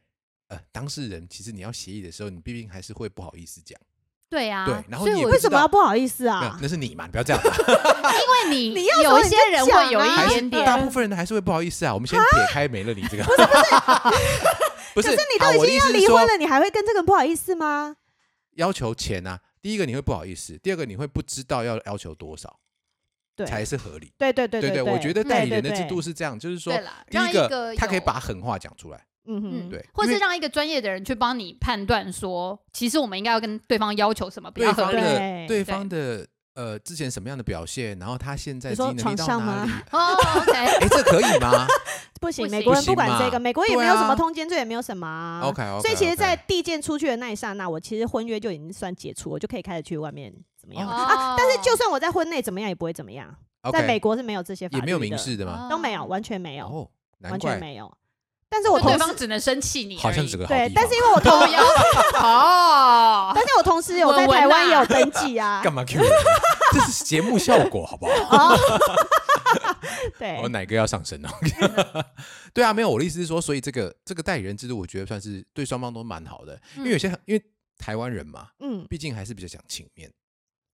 [0.49, 3.79] 呃当事人，其实你要协议的时候，你毕竟还是会不好意思讲，
[4.31, 6.59] 对啊，对然后你也不知道什么要不好意思啊？
[6.61, 7.51] 那是你嘛，你不要这样嘛。
[8.15, 11.95] 因为 你你要有一些人会有一点点大部分人还是会不好意思啊。
[11.95, 13.25] 我们先撇开美乐你这个，
[14.95, 17.97] 不是不是，可是你好都已经要离婚了，你还会跟这个人不好意思吗？
[18.57, 22.59] 要求钱啊，第一个你会不好意思，第二个你会不知道要要求多少
[23.37, 24.13] 对，才是合理。
[24.17, 26.73] 对对对对对，我觉得代理人的制度，是这样，就是说
[27.09, 29.43] 让一个他可以把狠话讲出来，嗯嗯。
[29.43, 29.85] 哼，对。
[29.93, 34.99] 或是让一个专业的人去帮你判断说，其实我们应该要跟对方要求什么比对较合理。
[34.99, 35.47] 方的对。
[35.49, 39.73] 对方的呃之前什么样的表现，然后他现在你说经济能力到床上吗哪里？
[39.91, 41.67] 哦，OK， 哎，这可以吗
[42.21, 45.41] 不行，美国人不管这个，美国也没有什么啊通奸罪，也没有什么啊。
[45.45, 51.35] ？OK 所以其实，在递件出去的那一刹那，我其实婚约就已经算解除，我就可以开始去外面怎么样、哦啊？
[51.37, 53.35] 但是就算我在婚内怎么样，也不会怎么样。
[53.73, 55.69] 在美国是没有这些法律的，也没有民事的吗？
[55.71, 56.91] 都没有，完全没有，
[57.21, 57.93] 完全，没有。
[58.57, 61.33] 但是我同事方只能生气你而已，好像是个好对，地但是因为我同
[62.23, 64.69] 哦， 但是我同时有在台湾啊。
[64.69, 65.61] 也有登记啊。
[65.65, 66.07] 干嘛 Q 我？
[66.73, 68.55] 这是节目效果，好不好？
[68.55, 68.59] 哦，
[70.21, 70.39] 对。
[70.41, 71.29] 我，哪个要上升呢？
[72.53, 77.43] 对啊，没有我的意思是说，所以这个这个代理人制度，我觉得算是对双方都蛮好的，因为有些因为
[77.77, 80.09] 台湾人嘛，嗯，毕竟还是比较讲情面，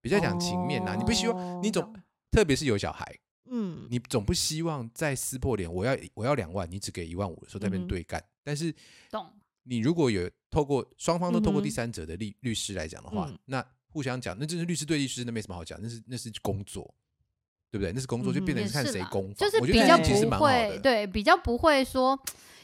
[0.02, 1.94] 比较讲情面呐、你不希望你总，
[2.30, 3.06] 特别是有小孩，
[3.50, 8.22] 嗯，你总不希望再撕破脸，我要我要两万，你只给一万五的时候在那边对干。
[8.42, 8.72] 但是
[9.10, 9.26] 懂，
[9.64, 16.94] 你如果有透过双方都透过第三者的律律师来讲的话，嗯那互相讲，那真是律师对律师，那没什么好讲，那是那是工作，
[17.72, 17.92] 对不对？
[17.92, 19.34] 那是工作，就变成看谁攻防。
[19.34, 22.16] 就是比较不会，对，比较不会说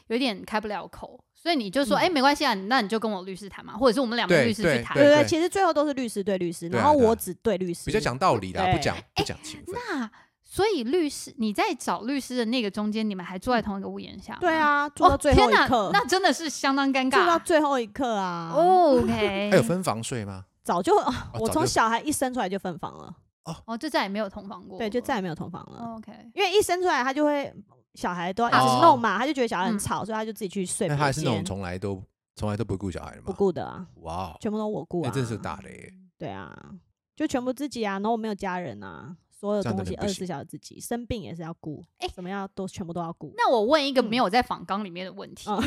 [0.07, 4.97] 有点开不了口，所以你就说，嗯哎，没关系啊，那你就跟我律师谈嘛，或者是我们两边对对律师去谈。
[4.97, 9.74] 对对，对其实最后都是律师对律师，然后我只对律师，比较讲道理啦，不讲不讲情分。
[9.74, 10.11] 那
[10.57, 14.38] 所以律师你在找律师的那个中间，你们还坐在同一个屋檐下吗？
[14.40, 17.38] 对啊，坐到哦，最后一刻，那真的是相当尴做到。
[17.40, 18.50] 最后一刻啊。
[18.57, 20.46] 哦 OK， 还有分房睡吗？
[20.62, 23.14] 早就，啊 我从小孩一生出来就分房了，
[23.66, 24.78] 哦，就再也没有同房过。
[24.78, 25.78] 对，就再也没有同房了。
[25.84, 26.11] 哦 OK。
[26.34, 27.52] 因为一生出来他就会
[27.94, 32.02] 小孩都要一哦直弄嘛，他就觉得小孩很嗯吵，所以他就自己去睡那他还是那种，从来都
[32.34, 33.24] 从来都不顾小孩的吗？
[33.26, 35.92] 不顾的啊，哇哦，全部都我顾啊，那真是大雷。
[36.16, 36.50] 对啊，
[37.14, 43.34] 就全部自己啊，然后我没有家人啊，所有东西二十四小时自己，生病也是要顾，哎怎么样都全部都要顾。
[43.37, 45.61] 那我问一个嗯没有在访纲里面的问题，嗯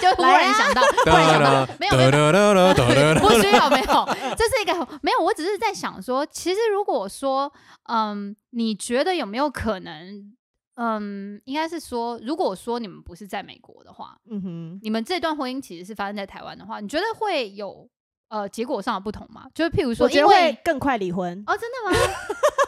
[0.00, 4.06] 就 忽来啊然想到， 突然想到，没有没有没有，有 不需要没有，
[4.36, 4.72] 这是一个
[5.02, 7.52] 没有，我只是在想说，其实如果说，
[7.88, 10.32] 嗯，你觉得有没有可能，
[10.76, 17.88] 嗯，应该是说，如果说你们不是在美国的话，嗯哼，你们这段婚姻其实是发生在台湾的话，你觉得会有
[18.28, 19.44] 呃结果上的不同嘛？
[19.54, 21.42] 就是譬如说，我觉因为会更快离婚。
[21.46, 22.14] 哦，真的吗？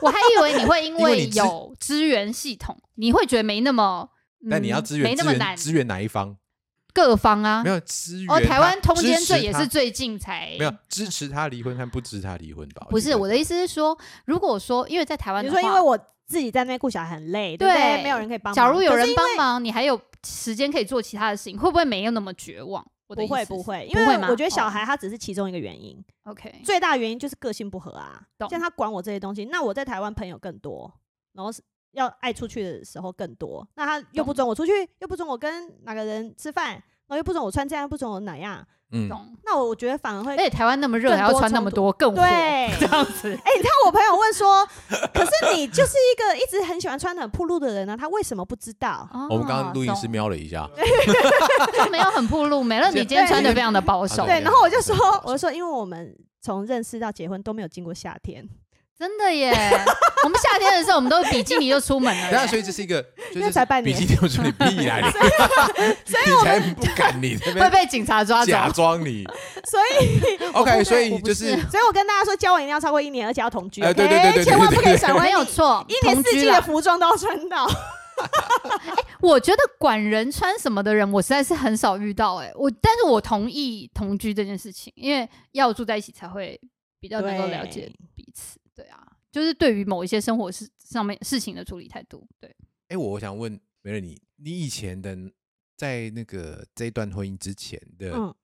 [0.00, 4.08] 我还以为你会因为因为你支有资源系统，你会觉得没那么，
[4.50, 6.36] 但你要嗯支援支没那么难援，支援哪一方？
[6.94, 7.70] 各方啊没。
[7.70, 12.86] 有支援哦，台湾他通奸持罪也是最近才没有支持他离婚和不支持他离婚吧？
[12.90, 17.96] 不是我的意思是说，如果说因为在台湾你的话，说因为我自己在那边顾小孩很累，对不对？
[17.96, 18.54] 对没有人可以帮忙。
[18.54, 22.84] 假如有人可是因为帮忙，你还有时间可以做其他的事情，会不会没有那么绝望？
[23.08, 24.70] 我的不会不会，因为我觉得小哦。
[24.70, 28.22] 孩他只是其中一个原因，OK，最大原因就是个性不合啊。
[28.38, 28.48] 懂。
[28.48, 30.92] 像他管我这些东西，那我在台湾朋友更多，
[31.32, 39.34] 然后是要爱出去的时候更多，那他又不准我出去，又不准我跟哪个人吃饭，然后又不准我穿这样，又不准我哪样，嗯，懂。
[39.44, 43.32] 那我我觉得反而会而且台湾那么热，还要穿那么多，更火对这样子。
[43.32, 44.66] 哎、你看我朋友问说，
[45.14, 49.08] 可是你就是一个一直很喜欢穿的很暴露的人呢、他为什么不知道？
[49.30, 50.68] 我们刚刚录音师瞄了一下，
[51.72, 52.62] 就没有很暴露。
[52.62, 54.94] 美乐，你今天穿的非常的保守，对，对然后我就说，
[55.24, 58.46] 我就说，因为我们从认识到结婚都没有经过夏天，
[58.98, 59.50] 真的耶。
[60.24, 63.00] 我们夏天的时候，我们都比基尼就出门了对啊， 所以这是一个，
[63.32, 66.12] 就才半年比基尼我说你屁来，你
[66.44, 68.50] 才 不敢你会被警察抓走。
[68.50, 69.24] 假装你
[69.64, 73.80] 所以，，OK，所以就是是所以我跟大家说，交往一定要超过一年，而且要同居。
[73.80, 77.70] 对对对对对千万不可以闪婚，没有错，一年四季的服装都要穿到。
[79.20, 82.46] 我觉得管人穿什么的人，我实在是很少遇到、欸。
[82.46, 86.60] 哎，我但是我同意同居这件事情，因为要住在一起才会
[86.98, 88.57] 比较能够了解彼此。
[89.30, 92.26] 就是对于某一些生活事上面事情的处理态度。
[92.40, 92.54] 对，
[92.88, 93.52] 哎，我想问
[93.82, 95.16] 梅瑞你，你以前的
[95.76, 98.34] 在那个这一段婚姻之前的嗯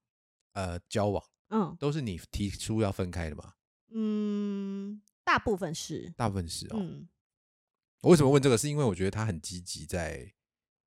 [0.52, 3.54] 呃交往，嗯都是你提出要分开的吗？
[3.90, 6.12] 嗯，大部分是。
[6.16, 6.76] 大部分是哦。
[6.78, 7.08] 嗯，
[8.02, 8.58] 我为什么问这个？
[8.58, 10.32] 是因为我觉得他很积极，在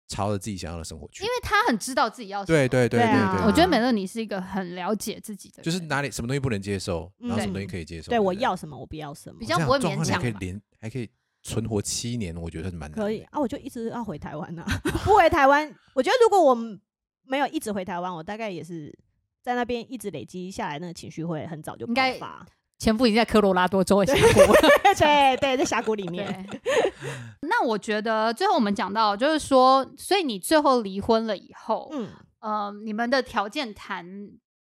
[0.07, 1.23] 朝着自己想要的生活去。
[1.23, 2.57] 因为他很知道自己要什么。
[2.57, 8.09] 对对对对我觉得美乐你是一个很了解自己的人，就是哪里什么东西不能接受，然后什么东西嗯可以接受。
[8.09, 9.45] 对我要什么，我不要什么比。
[9.45, 11.09] 较不会这样状况勉强可以连还可以
[11.43, 13.21] 存活七年，我觉得是蛮可以。
[13.31, 14.65] 啊，我就一直要回台湾呐、
[15.03, 16.79] 不回台湾，我觉得如果我们
[17.23, 18.97] 没有一直回台湾，我大概也是
[19.41, 22.45] 在那边一直累积下来，那个情绪会很早就爆应该发。
[22.78, 24.53] 前夫已经在科罗拉多州的峡谷。
[24.97, 26.47] 对对，在峡谷里面。
[27.41, 32.09] 那我觉得最后我们讲到，就是说，所以你最后离婚了以后，嗯，
[32.39, 34.05] 呃，你们的条件谈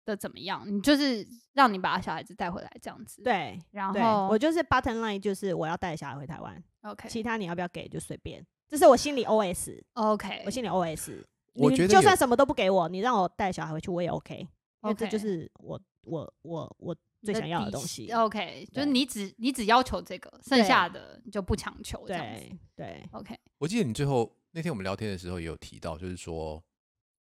[0.06, 0.64] 的怎么样？
[0.66, 3.60] 你就是让你把小孩子带回来这样子。，对。
[3.72, 8.46] 然后我就是 button line，就是我要带小孩回台湾，OK 其他你要不要给就随便。
[8.68, 11.24] 这是我心里 OS，OK，我心里 OS。
[11.54, 16.96] 我觉得就算什么都不给我，你让我带小孩回去，我也 OK，因为这 OK 就是我我我我
[17.26, 18.12] 最想要的东西。
[18.12, 22.42] OK，就是你只你只要求这个，剩下的你就不强求这样子。
[22.76, 26.64] 对对，OK，我记得你最后那天我们聊天的时候也有提到，就是说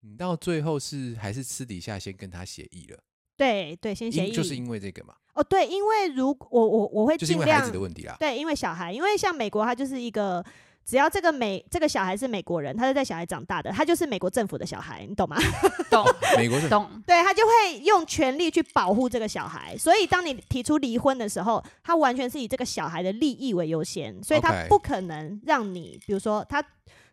[0.01, 2.99] 你到最后是还是私底下先跟他协议了，
[3.35, 8.15] 对对，先协议就是因为这个嘛，哦，对，因为如果我我我会就是因为孩尽量子的问题啦。
[8.19, 10.45] 对，因为小孩，因为像美国，他就是一个
[10.89, 15.37] 只要这个美这个小孩是美国人，他是在小孩长大的，他就是美国政府的小孩，你懂吗？
[15.91, 16.03] 懂。
[16.35, 16.89] 美国是懂。
[17.05, 26.63] 对他就会用权力去保护这个小孩，所以当你提出离婚的时候，他完全是以这个小孩的利益为优先，所以他不可能让你，比如说他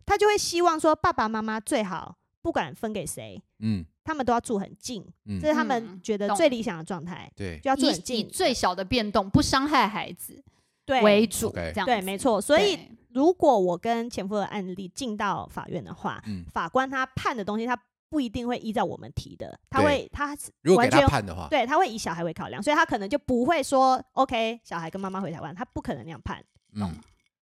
[0.06, 3.84] 他就会希望说爸爸妈妈最好不管分给谁，嗯。
[4.02, 5.38] 他们都要住很近，嗯。
[5.38, 7.58] 这，是他们嗯觉得最理想的状态，对。
[7.62, 10.42] 就要住以以很近，最小的变动，不伤害孩子
[10.86, 11.02] 对。
[11.02, 17.74] 为主，对，这样对没错，所以对如果我跟前夫的案例进到法院的话，嗯，法官他判的东西，他
[18.10, 26.44] 不一定会依照我们提的，他会他如果他判的话，对，他会以小孩为考量，所以他可能就不会说 OK，小孩跟妈妈回台湾，他不可能那样判。
[26.74, 26.94] 嗯，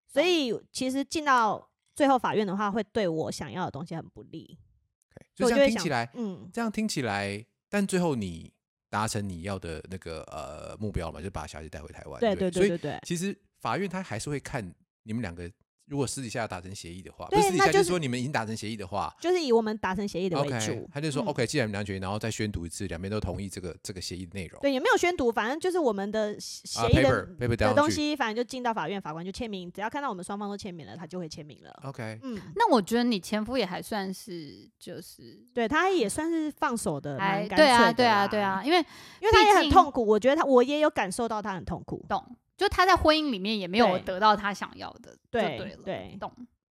[0.07, 4.57] 所以其实进到最后法院的话，会对我想要的东西很不利。
[5.11, 8.53] OK，就这样听起来，嗯，这样听起来，但最后你
[8.89, 12.21] 达成你要的那个呃目标嘛，就把小孩子带回台湾。
[12.21, 14.73] 对对不所以对对对对，其实法院他还是会看
[15.03, 15.51] 你们两个，
[15.87, 20.89] 如果私底下达成协议的话，不对是私底下，那就是说你们已经达成协议的话就是以我们达成协议的为主。
[20.93, 24.61] 他就说嗯 OK，既然两决议，然后再宣读一次，两边都同意这个这个协议的内容。
[24.61, 31.71] 对，也没有宣读，反正就是我们的协议的、，paper paper 的东西，反正就进到法院，法官就签名，只要看到我们双方都签名了，他就会签名了。
[31.85, 38.79] OK，嗯，那我觉得你前夫也还算是就是对他也算是放手的，还蛮干对啊脆的对啊啦对啊，，因为
[39.21, 42.05] 因为他也很痛苦，我觉得他我也有感受到他很痛苦。
[42.09, 42.23] 懂，
[42.57, 46.33] 就他在婚姻里面也没有得到他想要的，就对对了，对懂。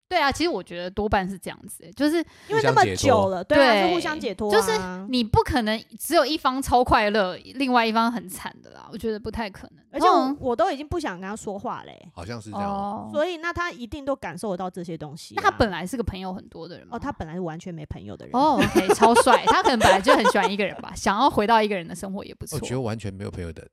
[0.07, 9.83] 对啊，其实我觉得多半是这样子欸，就是因为那么久了，对啊，对是互相解脱、啊，就是你不可能只有一方超快乐，另外一方很惨的啦，我觉得不太可能。
[9.91, 13.09] 而且我通我都已经不想跟他说话嘞、好像是这样哦。
[13.09, 23.67] 哦，所以那他一定都感受得到这些东西啊、那他本来是个朋友很多的人吗哦，他本来是完全没朋友的人，哦，OK，超帅，他可能本来就很喜欢一个人吧，想要回到一个人的生活也不错我，觉得完全没有朋友的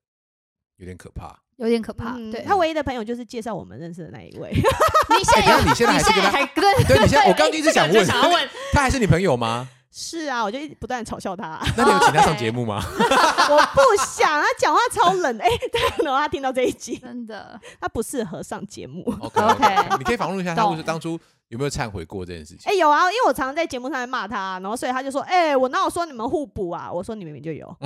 [0.82, 1.38] 有点可怕。
[1.58, 2.16] 有点可怕。
[2.18, 9.70] 嗯对，他唯一的朋友就是介绍我们认识的那一位， 你现在有哎等一下你现在还是跟他还 对，对你现在 我刚刚一直想问这个就想要问，他还是你朋友吗？
[9.94, 11.60] 是啊，我就一直不断地嘲笑他。
[11.78, 12.82] 那你有请他上节目吗？
[12.98, 15.44] 我不想，他讲话超冷的。
[15.44, 19.04] 哎、对，然后他听到这一集，真的，他不适合上节目。
[19.20, 21.20] OK OK 你可以访问一下他，懂或是当初
[21.52, 22.72] 有没有忏悔过这件事情？
[22.72, 27.68] 哎、有啊，因为我常常在节目上面骂他，然后所以他就说：“哎、我哪有说你们互补啊？”我说：“你明明就有。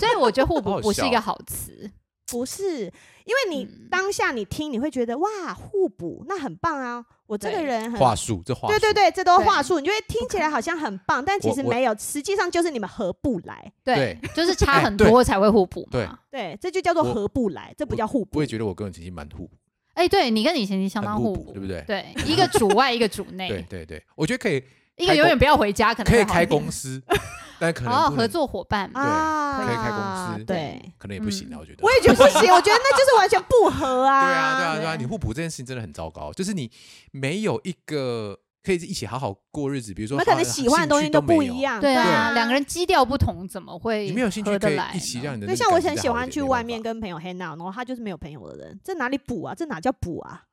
[0.00, 1.90] 所以我觉得互补不是一笑个好词。”
[2.32, 2.84] 不是，
[3.26, 7.04] 因为你嗯当下你听，你会觉得哇，互补那很棒啊！
[7.26, 13.70] 我这个人很话术，这话术，对对对，这都话术，你就会听起来好像很棒，但其我我实没有，实际上就是你们合不来。
[13.84, 16.18] 对，对就是差很多才会互补对嘛。
[16.30, 18.46] 对，这就叫做合不来，这不叫互补我也。
[18.46, 19.50] 觉得我跟我其实蛮互补，
[19.94, 24.62] 哎，对你跟你前妻相当互补，对不对对，一个主外，一个主 内，对对对，我觉得可以
[24.96, 27.02] 一个永远不要回家，可能可以开公司，
[27.60, 29.00] 但可能哦，合作伙伴嘛。
[29.00, 31.78] 啊，可以开公司对，可能也不行啊，嗯我觉得。
[31.82, 34.24] 我也觉得不行，我觉得那就是完全不合 啊。
[34.24, 36.70] 对啊，对啊，对啊，你互补这件事情真的很糟糕，就是你
[37.10, 41.80] 没有一个可以一起好好过日子，比如说那可能喜欢的东西都不一样，样。
[41.80, 49.54] 对啊，啊，两个人基调不同，怎么会你没有兴趣可以一起让你的那，像我很喜欢去外面跟朋友 hang out，然后他就是没有朋友的人，这哪里补啊？
[49.54, 50.44] 这哪叫补啊？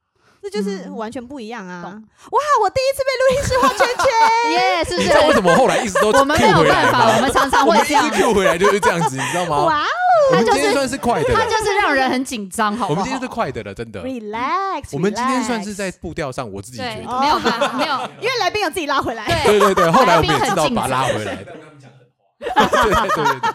[0.41, 1.81] 这就是嗯完全不一样啊！
[1.83, 4.07] 懂哇，我第一次被录音师画圈圈，
[4.53, 5.33] 耶，是不你知道为是？
[5.35, 9.65] 什么后来一直都 我们没有回来办法，我们常常会这样，Q 回来就是这样子，你知道吗？
[9.65, 9.83] 哇
[10.31, 12.95] 我们他就是今天算是快的了，他就是让人很紧张，好不好？
[12.95, 14.01] 我们今天是快的了，真的。
[14.03, 14.83] ，relax。
[14.91, 17.19] 我们今天算是在步调上，我自己觉对，得。
[17.19, 19.25] 没有办法，没有因为来宾有自己拉回来。
[19.45, 21.35] 对对对对，后来我们也知道把他拉回来。
[22.39, 23.49] 对对对对对，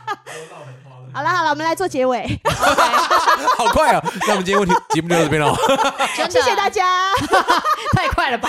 [1.14, 2.26] 好了好了，我们来做结尾，
[3.56, 4.04] 好快啊！
[4.26, 5.54] 那我们今天问题节目就到这边了。
[6.28, 7.12] 谢谢大家。
[7.94, 8.48] 太快了吧？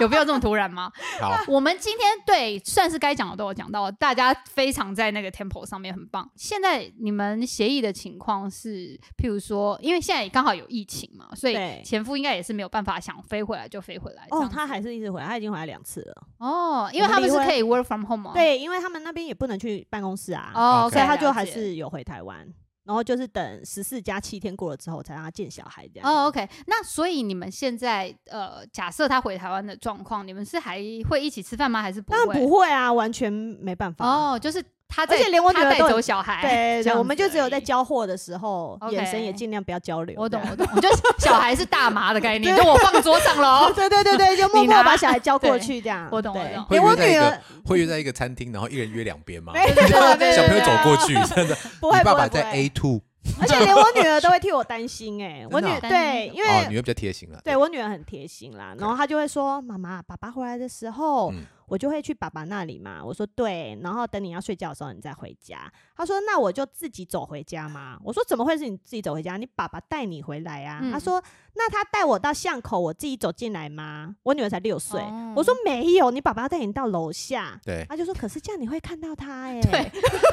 [0.00, 0.92] 有必要这么突然吗？
[1.18, 6.28] 好，我们今天对算是该讲的都有讲到，大家非常在那个 tempo 上面很棒。
[6.36, 14.26] 现在你们协议的情况是，譬如说，因为现在刚好有疫情嘛，所以前夫应该也是没有办法想飞回来就飞回来。
[14.30, 16.22] 哦他还是一直回来，他已经回来两次了。
[16.42, 22.46] 哦，因为他们是可以 work from home 吗？，对，因为他们那边也不能去办公室啊，哦所以他就还是有回台湾，
[22.84, 26.10] 然后就是等十四加七天过了之后，才让他见小孩这样。
[26.10, 31.80] 哦，OK，那所以你们现在呃，假设他回台湾的状况，你们是还会一起吃饭吗？
[31.80, 32.40] 还是不当然会？
[32.40, 34.04] 不会啊，完全没办法。
[34.04, 34.60] 哦，就是
[34.94, 40.14] 他在，而且连我女儿都很走小孩，对我们就只有在交货的时候眼神也尽量不要交流。
[40.18, 43.72] 我懂，我懂，就是 小孩是大麻的概念，对就我放桌上了。
[43.72, 46.06] 对对对对，就默默把小孩交过去这样。
[46.12, 49.52] 我懂我懂连我女儿会约在一个餐厅，然后一人约两边吗？
[49.56, 51.56] 没对对对小朋友走过去，真的。
[51.80, 53.00] 不会爸爸在 A two，
[53.40, 57.40] 而且连我女儿都会替我担心哎，我女对，因哦，为女儿比较贴心了。
[57.42, 65.72] 对我女儿很贴心啦，然后她就会说：“妈妈，爸爸回来的时候，嗯我就会去爸爸那里嘛。”我说：“对。”然后等你要睡觉的时候，你再回家。
[65.96, 69.38] 他说：“那我就自己走回家吗？”我说：“怎么会是你自己走回家？
[69.38, 71.22] 你爸爸带你回来啊？”嗯她说
[71.56, 79.90] ：“那他带我到巷口，我自己走进来吗？”我女儿才六岁，哦我说：“没有，你爸爸要带你到楼下。”对，他就说：“可是这样你会看到他哎、 对，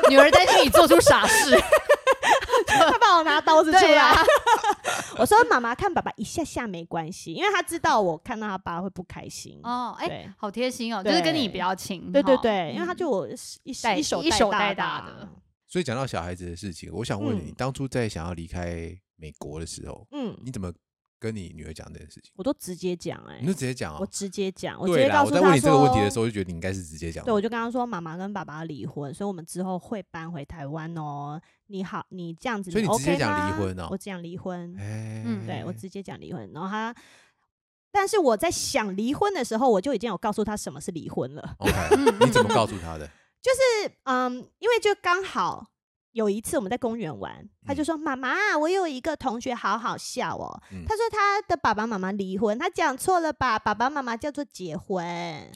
[0.10, 1.56] 女儿担心你做出傻事，
[2.70, 4.12] 她帮我拿刀子出来。
[4.12, 4.16] 啊，
[5.18, 9.60] 我说：“妈妈看爸爸一下下没关系，因为他知道我看到他爸会不开心。
[9.64, 15.30] 哦，哎对，好贴心哦，就是跟你比较亲，对对对，因为他嗯就我一一手一手带带大的的，
[15.68, 20.72] 所以讲到小孩子的事情，我想问你，嗯当初在想要离开美国的时候，嗯，你怎么
[21.20, 22.32] 跟你女儿讲这件事情？
[22.36, 24.10] 我都直接讲哎你就，直接讲啊我哦。
[24.10, 27.24] 直接讲，我直对啦，接告诉他我在问你这个问题的时候，候，就觉得你应该是直接讲。
[27.26, 31.40] 对，我就跟他说，妈妈跟爸爸离婚，所以我们之后会搬回台湾哦。
[31.68, 36.96] 你好，你这样子，所以你直接讲离吗婚哦我讲离婚，哎，嗯对我直接讲离婚，然后他。
[37.92, 41.56] 但是我在想离婚的时候，我就已经有告诉他什么是离婚了。
[41.58, 43.08] OK，嗯你怎么告诉他的？
[43.42, 45.72] 就是嗯，因为就刚好
[46.12, 50.50] 有一次我们在公园玩，他嗯就说：“妈妈，我有一个同学好好笑哦。
[50.72, 53.60] 嗯他说他的爸爸妈妈离婚，他讲错了吧？
[53.60, 55.06] 爸爸妈妈叫做结婚。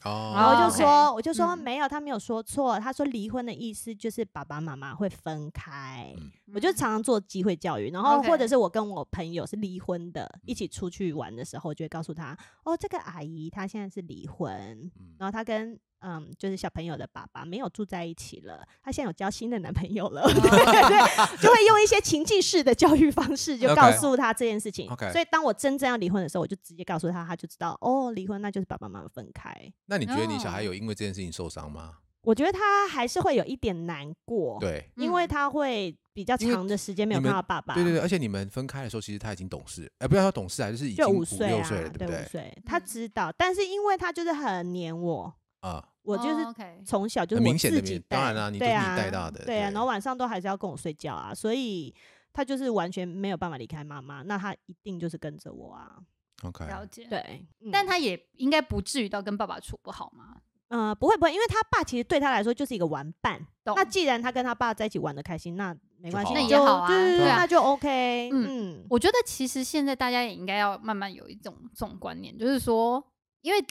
[0.06, 2.80] 哦，然后我就说，我就说嗯没有，他没有说错。
[2.80, 6.14] 他说离婚的意思就是爸爸妈妈会分开。
[6.16, 14.52] 嗯我就常常做机会教育，然后或者是我跟我朋友是离婚的，一起出去玩的时候，就会告诉他，哦，这个阿姨她现在是离婚，
[15.00, 24.90] 嗯然后她跟嗯，就是小朋友的爸爸没有住在一起了，她现在有交新的男朋友了，对 对， 就会用一些情境式的教育方式，就告诉他这件事情。
[24.92, 29.56] OK 所以当我真正要离婚的时候，我就直接告诉他，他就知道哦，离婚那就是爸爸妈妈分开。
[29.86, 32.00] 那你觉得你小孩哦有因为这件事情受伤吗？
[32.22, 42.24] 我觉得他还是会有一点难过，，对，嗯因为他会比较长的时间没有看到爸爸，对对对，而且你们分开的时候，其实他已经懂事，哎，不要说懂事啊，就是已经五六岁了，对不对？
[42.24, 46.46] 五岁，他嗯知道，但是因为他就是很黏我，啊，我就是
[46.86, 51.94] 从小就是我明显的明自己带，当然啦你都你对啊，带大的对啊，然后晚上都还是要跟我睡觉啊，所以
[52.32, 55.98] 他就是完全没有办法离开妈妈，那他一定就是跟着我啊
[56.44, 60.38] ，OK，了解，对，嗯但他也应该不至于到跟爸爸处不好嘛。
[60.70, 63.40] 呃，不会不会，因为他爸其实对他来说就是一个玩伴。
[63.64, 68.32] 那既然他跟他爸在一起玩的开心，那没关系，那也好啊对对对啊那就 OK。
[68.34, 73.04] 嗯嗯，我觉得其实现在大家也应该要慢慢有一种这种观念，就是说，
[73.42, 73.64] 因为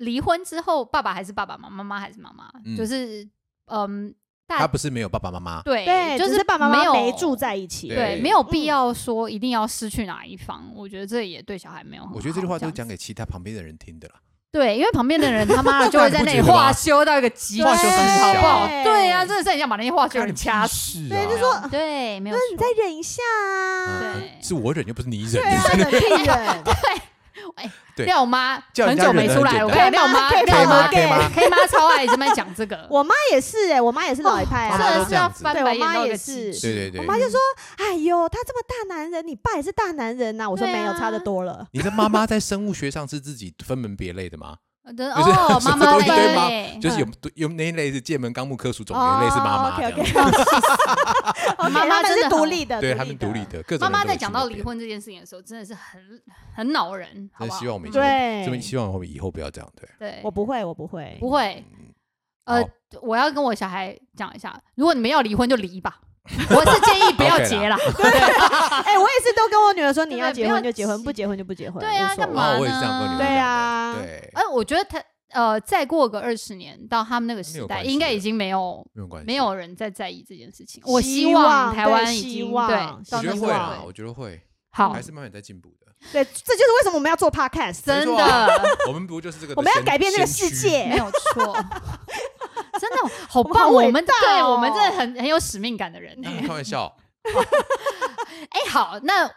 [0.00, 3.26] 离婚之后，爸爸还是爸爸妈，妈妈还是妈妈，嗯就是
[3.66, 4.14] 嗯，
[4.48, 7.88] 他大不是没有爸爸妈妈，对对，就只是爸爸妈没有妈没住在一起。
[7.88, 12.16] 对对，没有必嗯要说一定要失去哪一方，我觉得这也对小孩没有很好。
[12.16, 14.14] 我觉得这句话都是样讲给其他旁边的人听的啦。
[14.52, 18.66] 对，因为旁边的人他妈的 就会在那里你不觉得吗话修到一个极致，话修三好不好？
[18.66, 21.04] 小对呀、真的是很想把那些话修人掐死。
[21.04, 23.86] 死对就说对，没有那你错再忍一下啊。
[23.86, 25.42] 嗯对是我忍又不是你忍对。
[25.42, 26.64] 啊，忍屁忍。
[26.64, 26.74] 对
[27.96, 34.78] 廖妈很久没出来我看廖妈，廖妈可以吗，K 妈超爱这边讲这个，我妈也是哎，我妈也是老一派啊。
[34.78, 35.04] 真的。
[35.08, 36.52] 是要翻白眼对我妈到个也是。
[36.52, 36.60] 极致。
[36.60, 37.38] 对对对，我妈就说
[37.78, 40.96] ：“哎呦，他这么大男人，你爸也是大男人呐。”我说：“没有，啊。
[40.98, 41.66] 差的多了。
[41.72, 44.56] 你的妈妈在生物学上是自己分门别类的吗？
[44.82, 49.92] 哦，妈妈类，就是 有有那一类是界门纲目科属种，哦有一类是妈妈这样。
[51.58, 53.44] 妈妈他们是真的独立的，对他们独立。
[53.44, 56.00] 的，各种妈妈在讲到离婚这件事情的时候，真的是很
[56.54, 57.58] 很恼人，好不好？
[57.58, 59.88] 真希望我们以后，对这边希望我们以后不要这样，对。
[59.98, 61.16] 对，我不会，我不会。
[61.20, 61.64] 不会。
[61.72, 61.86] 嗯
[62.44, 62.68] 呃，
[63.02, 66.00] 我要跟我小孩讲一下，如果你们要离婚就离吧，
[66.50, 67.76] 我是建议不要结啦。
[68.84, 71.80] 哎，我也是都跟我女儿说，你要结婚就结婚，不结婚就不结婚。
[71.80, 73.96] 对啊干嘛哦，我也是这样跟你们对啊。
[74.00, 75.02] 对，哎，我觉得他
[75.32, 80.82] 呃，再过个二十年到他们那个时代，应该已经没有没有关系，没有人再在意这件事情。
[80.84, 84.40] 我希希望台湾已希经望对我觉得到那个会我觉得会，
[84.70, 84.92] 好。
[84.92, 85.86] 还，是慢慢在进步的。
[86.12, 88.48] 对，这就是为什么我们要做 podcast，真的。
[88.88, 89.54] 我们不就是这个？
[89.56, 90.86] 我们要改变这个世界。
[90.86, 91.54] 没有错，
[92.80, 92.96] 真的
[93.28, 93.70] 好棒！
[93.72, 96.18] 我们大对哦我们真的很很有使命感的人。
[96.24, 96.96] 嗯开玩笑，
[98.50, 99.28] 哎，好，那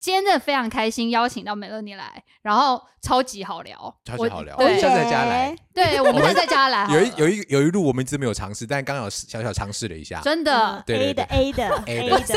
[0.00, 5.56] 今天真的非常开心，邀请到美乐妮来，然后超级好聊，超级好聊，对下次再加来。
[5.74, 10.20] 对， 我们在家来，有一有一有一路我们一直没有尝试，但刚好小小尝试了一下。
[10.22, 12.34] 真的对对 A 的对 A 的 A 的 的，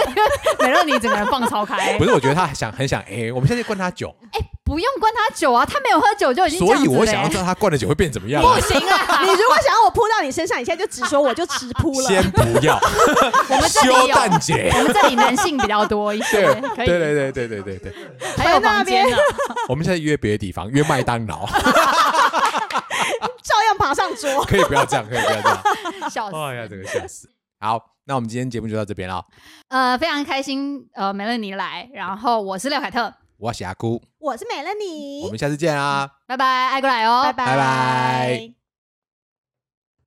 [0.65, 4.15] 美乐妮整个人放超开不，是，我觉得他想很想 A，我们现在灌他酒，
[4.63, 8.55] 不用灌他酒啊，他没有喝酒就已经这所以我想要知道他灌了酒会变怎么样啊。
[8.55, 12.07] 不行啊，你如果想要我扑到你身上，你现在就直说，我就直扑了。
[12.07, 12.79] 先不要，
[13.49, 14.71] 我们这里修有，蛋姐。
[14.73, 17.93] 我们这里男性比较多一些对，可以，对对对对对对对，
[18.35, 19.15] 还有房间呢，
[19.69, 21.45] 我们现在约别的地方，约麦当劳，
[23.43, 24.43] 照样爬上桌。
[24.45, 25.61] 可以不要这样，可以不要这样。
[26.09, 26.35] 笑死。
[26.35, 27.29] 哎呀，这个笑死。
[27.59, 29.23] 好，那我们今天节目就到这边了。
[29.69, 36.09] 呃，非常开心，呃，美乐妮来，然后我是廖凯特，我是阿姑，我是美乐妮我，们下次见啦。
[36.27, 38.56] 拜拜，爱过来哦，拜拜拜